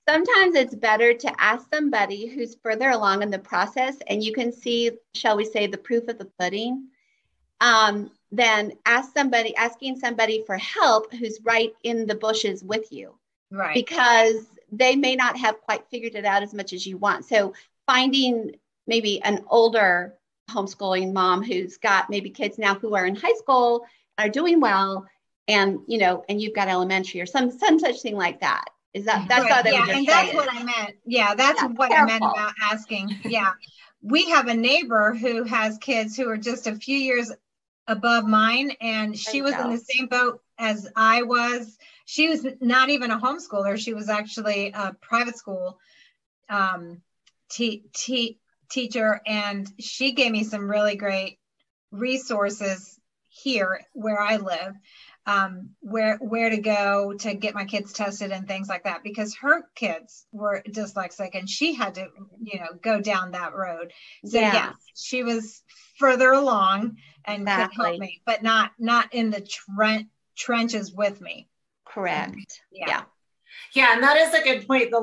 [0.08, 4.52] Sometimes it's better to ask somebody who's further along in the process and you can
[4.52, 6.88] see, shall we say, the proof of the pudding,
[7.60, 13.14] um, than ask somebody asking somebody for help who's right in the bushes with you.
[13.50, 13.74] Right.
[13.74, 17.24] Because they may not have quite figured it out as much as you want.
[17.24, 17.54] So
[17.86, 18.52] finding
[18.86, 20.14] maybe an older
[20.50, 23.86] homeschooling mom who's got maybe kids now who are in high school
[24.18, 25.06] are doing well
[25.48, 28.64] and you know and you've got elementary or some some such thing like that
[28.94, 30.96] is that that's right, what yeah, I and that's what I meant.
[31.06, 33.20] Yeah, that's Yeah, what I meant about asking.
[33.24, 33.52] Yeah.
[34.02, 37.30] we have a neighbor who has kids who are just a few years
[37.86, 41.76] above mine and she was in the same boat as I was.
[42.06, 43.78] She was not even a homeschooler.
[43.78, 45.78] She was actually a private school
[46.48, 47.02] um,
[47.50, 48.38] te- te-
[48.70, 51.38] teacher and she gave me some really great
[51.90, 54.74] resources here where I live
[55.30, 59.36] um, where where to go to get my kids tested and things like that because
[59.36, 62.08] her kids were dyslexic and she had to
[62.42, 63.92] you know go down that road.
[64.24, 64.52] So Yeah.
[64.52, 65.62] yes she was
[65.98, 71.48] further along and could help me but not not in the tren- trenches with me.
[71.84, 72.62] Correct.
[72.72, 73.02] Yeah, Yeah.
[73.74, 74.90] Yeah, and that is a good point.
[74.90, 75.00] The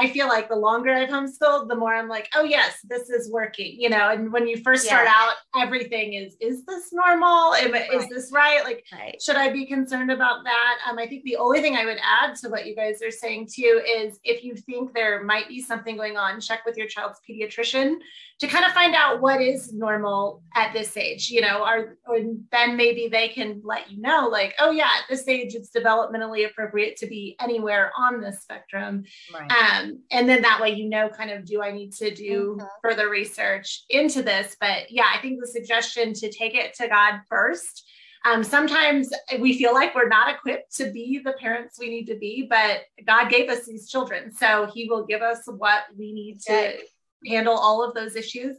[0.00, 3.30] I feel like the longer I've homeschooled, the more I'm like, oh yes, this is
[3.30, 3.76] working.
[3.78, 7.54] You know, and when you first start out, everything is, is this normal?
[7.54, 8.62] Am I- Is this right?
[8.64, 10.78] Like, right should I be concerned about that?
[10.88, 13.48] Um, I think the only thing I would add to what you guys are saying
[13.54, 17.20] too is if you think there might be something going on, check with your child's
[17.28, 17.96] pediatrician
[18.38, 21.30] to kind of find out what is normal at this age.
[21.30, 25.04] You know, are and then maybe they can let you know, like, oh yeah, at
[25.08, 29.04] this age it's developmentally appropriate to be anywhere on the spectrum.
[29.32, 32.56] right Um, and then that way you know kind of do I need to do
[32.60, 32.68] Mhm.
[32.82, 34.56] further research into this?
[34.60, 37.88] But yeah, I think the suggestion to take it to God first.
[38.24, 42.16] Um, sometimes we feel like we're not equipped to be the parents we need to
[42.18, 46.40] be, but God gave us these children, so He will give us what we need
[46.42, 46.52] to.
[47.26, 48.56] Handle all of those issues.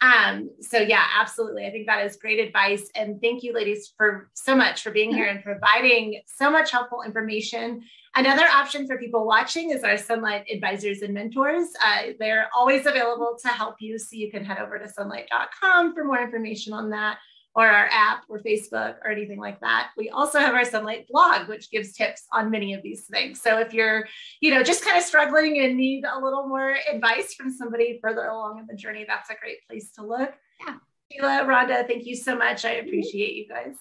[0.00, 1.66] Um, so yeah, absolutely.
[1.66, 2.88] I think that is great advice.
[2.94, 7.02] And thank you, ladies, for so much for being here and providing so much helpful
[7.02, 7.82] information.
[8.16, 11.68] Another option for people watching is our Sonlight advisors and mentors.
[11.84, 13.98] Uh, they're always available to help you.
[13.98, 17.18] So you can head over to sonlight.com for more information on that,
[17.54, 19.90] or our app, or Facebook, or anything like that.
[19.96, 23.42] We also have our Sonlight blog, which gives tips on many of these things.
[23.42, 24.06] So if you're,
[24.40, 28.26] you know, just kind of struggling and need a little more advice from somebody further
[28.26, 30.32] along in the journey, that's a great place to look.
[30.64, 30.76] Yeah.
[31.12, 32.64] Sheila, Rhonda, thank you so much.
[32.64, 32.86] I mm-hmm.
[32.86, 33.74] appreciate you guys.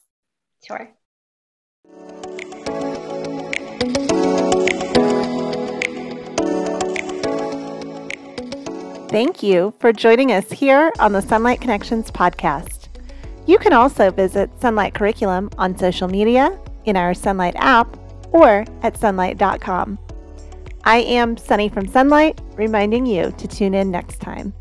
[0.66, 0.90] sure
[9.10, 12.79] Thank you for joining us here on the Sonlight Connections podcast.
[13.50, 17.98] You can also visit Sonlight Curriculum on social media, in our Sonlight app,
[18.32, 19.98] or at sonlight.com.
[20.84, 24.54] I am Sunny from Sonlight, reminding you to tune in next time.